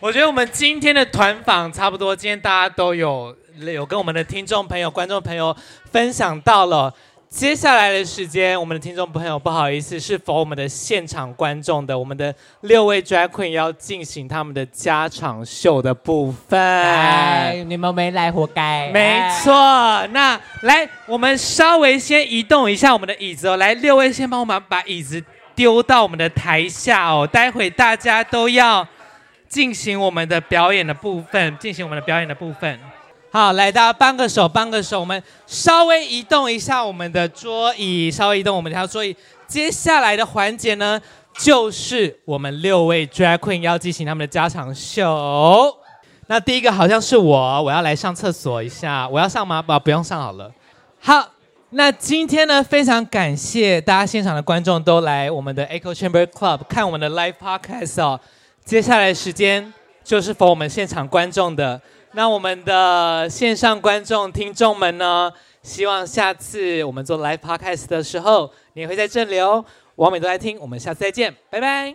[0.00, 5.56] 我觉得我们今天的团访差不多，今天大家都有有跟我们的听众朋友、观众朋友
[5.92, 6.92] 分享到了。
[7.36, 16.58] 接下来的时间，我们的听众朋友不好意思，是否我们的现场观众的，我们的六位 drag queen 要进行他们的加场秀的部分。
[16.58, 18.90] 哎，你们没来活该。
[18.90, 19.52] 没错，
[20.12, 23.58] 那来，我们稍微先移动一下我们的椅子哦。
[23.58, 25.22] 来，六位先帮我们把椅子
[25.54, 27.28] 丢到我们的台下哦。
[27.30, 28.88] 待会大家都要
[29.46, 32.80] 进行我们的表演的部分，进行我们的表演的部分。
[33.36, 34.98] 好，来，大家帮个手，帮个手。
[34.98, 39.14] 我们稍微移动一下我们的桌椅，稍微移动我们这条桌椅。
[39.46, 40.98] 接下来的环节呢，
[41.36, 45.70] 就是我们六位 drag queen 要进行他们的加长秀。
[46.28, 49.06] 那第一个好像是我，我要来上厕所一下。
[49.06, 49.60] 我要上吗？
[49.60, 50.50] 不，不用上好了。
[50.98, 51.28] 好，
[51.68, 58.18] 那今天呢，非常感谢大家现场的观众都来我们的 Echo Chamber Club 看我们的 live podcast 哦。
[58.64, 61.78] 接下来时间就是逢我们现场观众的。
[62.16, 65.30] 那我们的线上观众、听众们呢？
[65.62, 69.62] 希望下次我们做 live podcast 的时候，你也会在这里哦。
[69.96, 71.94] 王美都来听，我们下次再见，拜拜。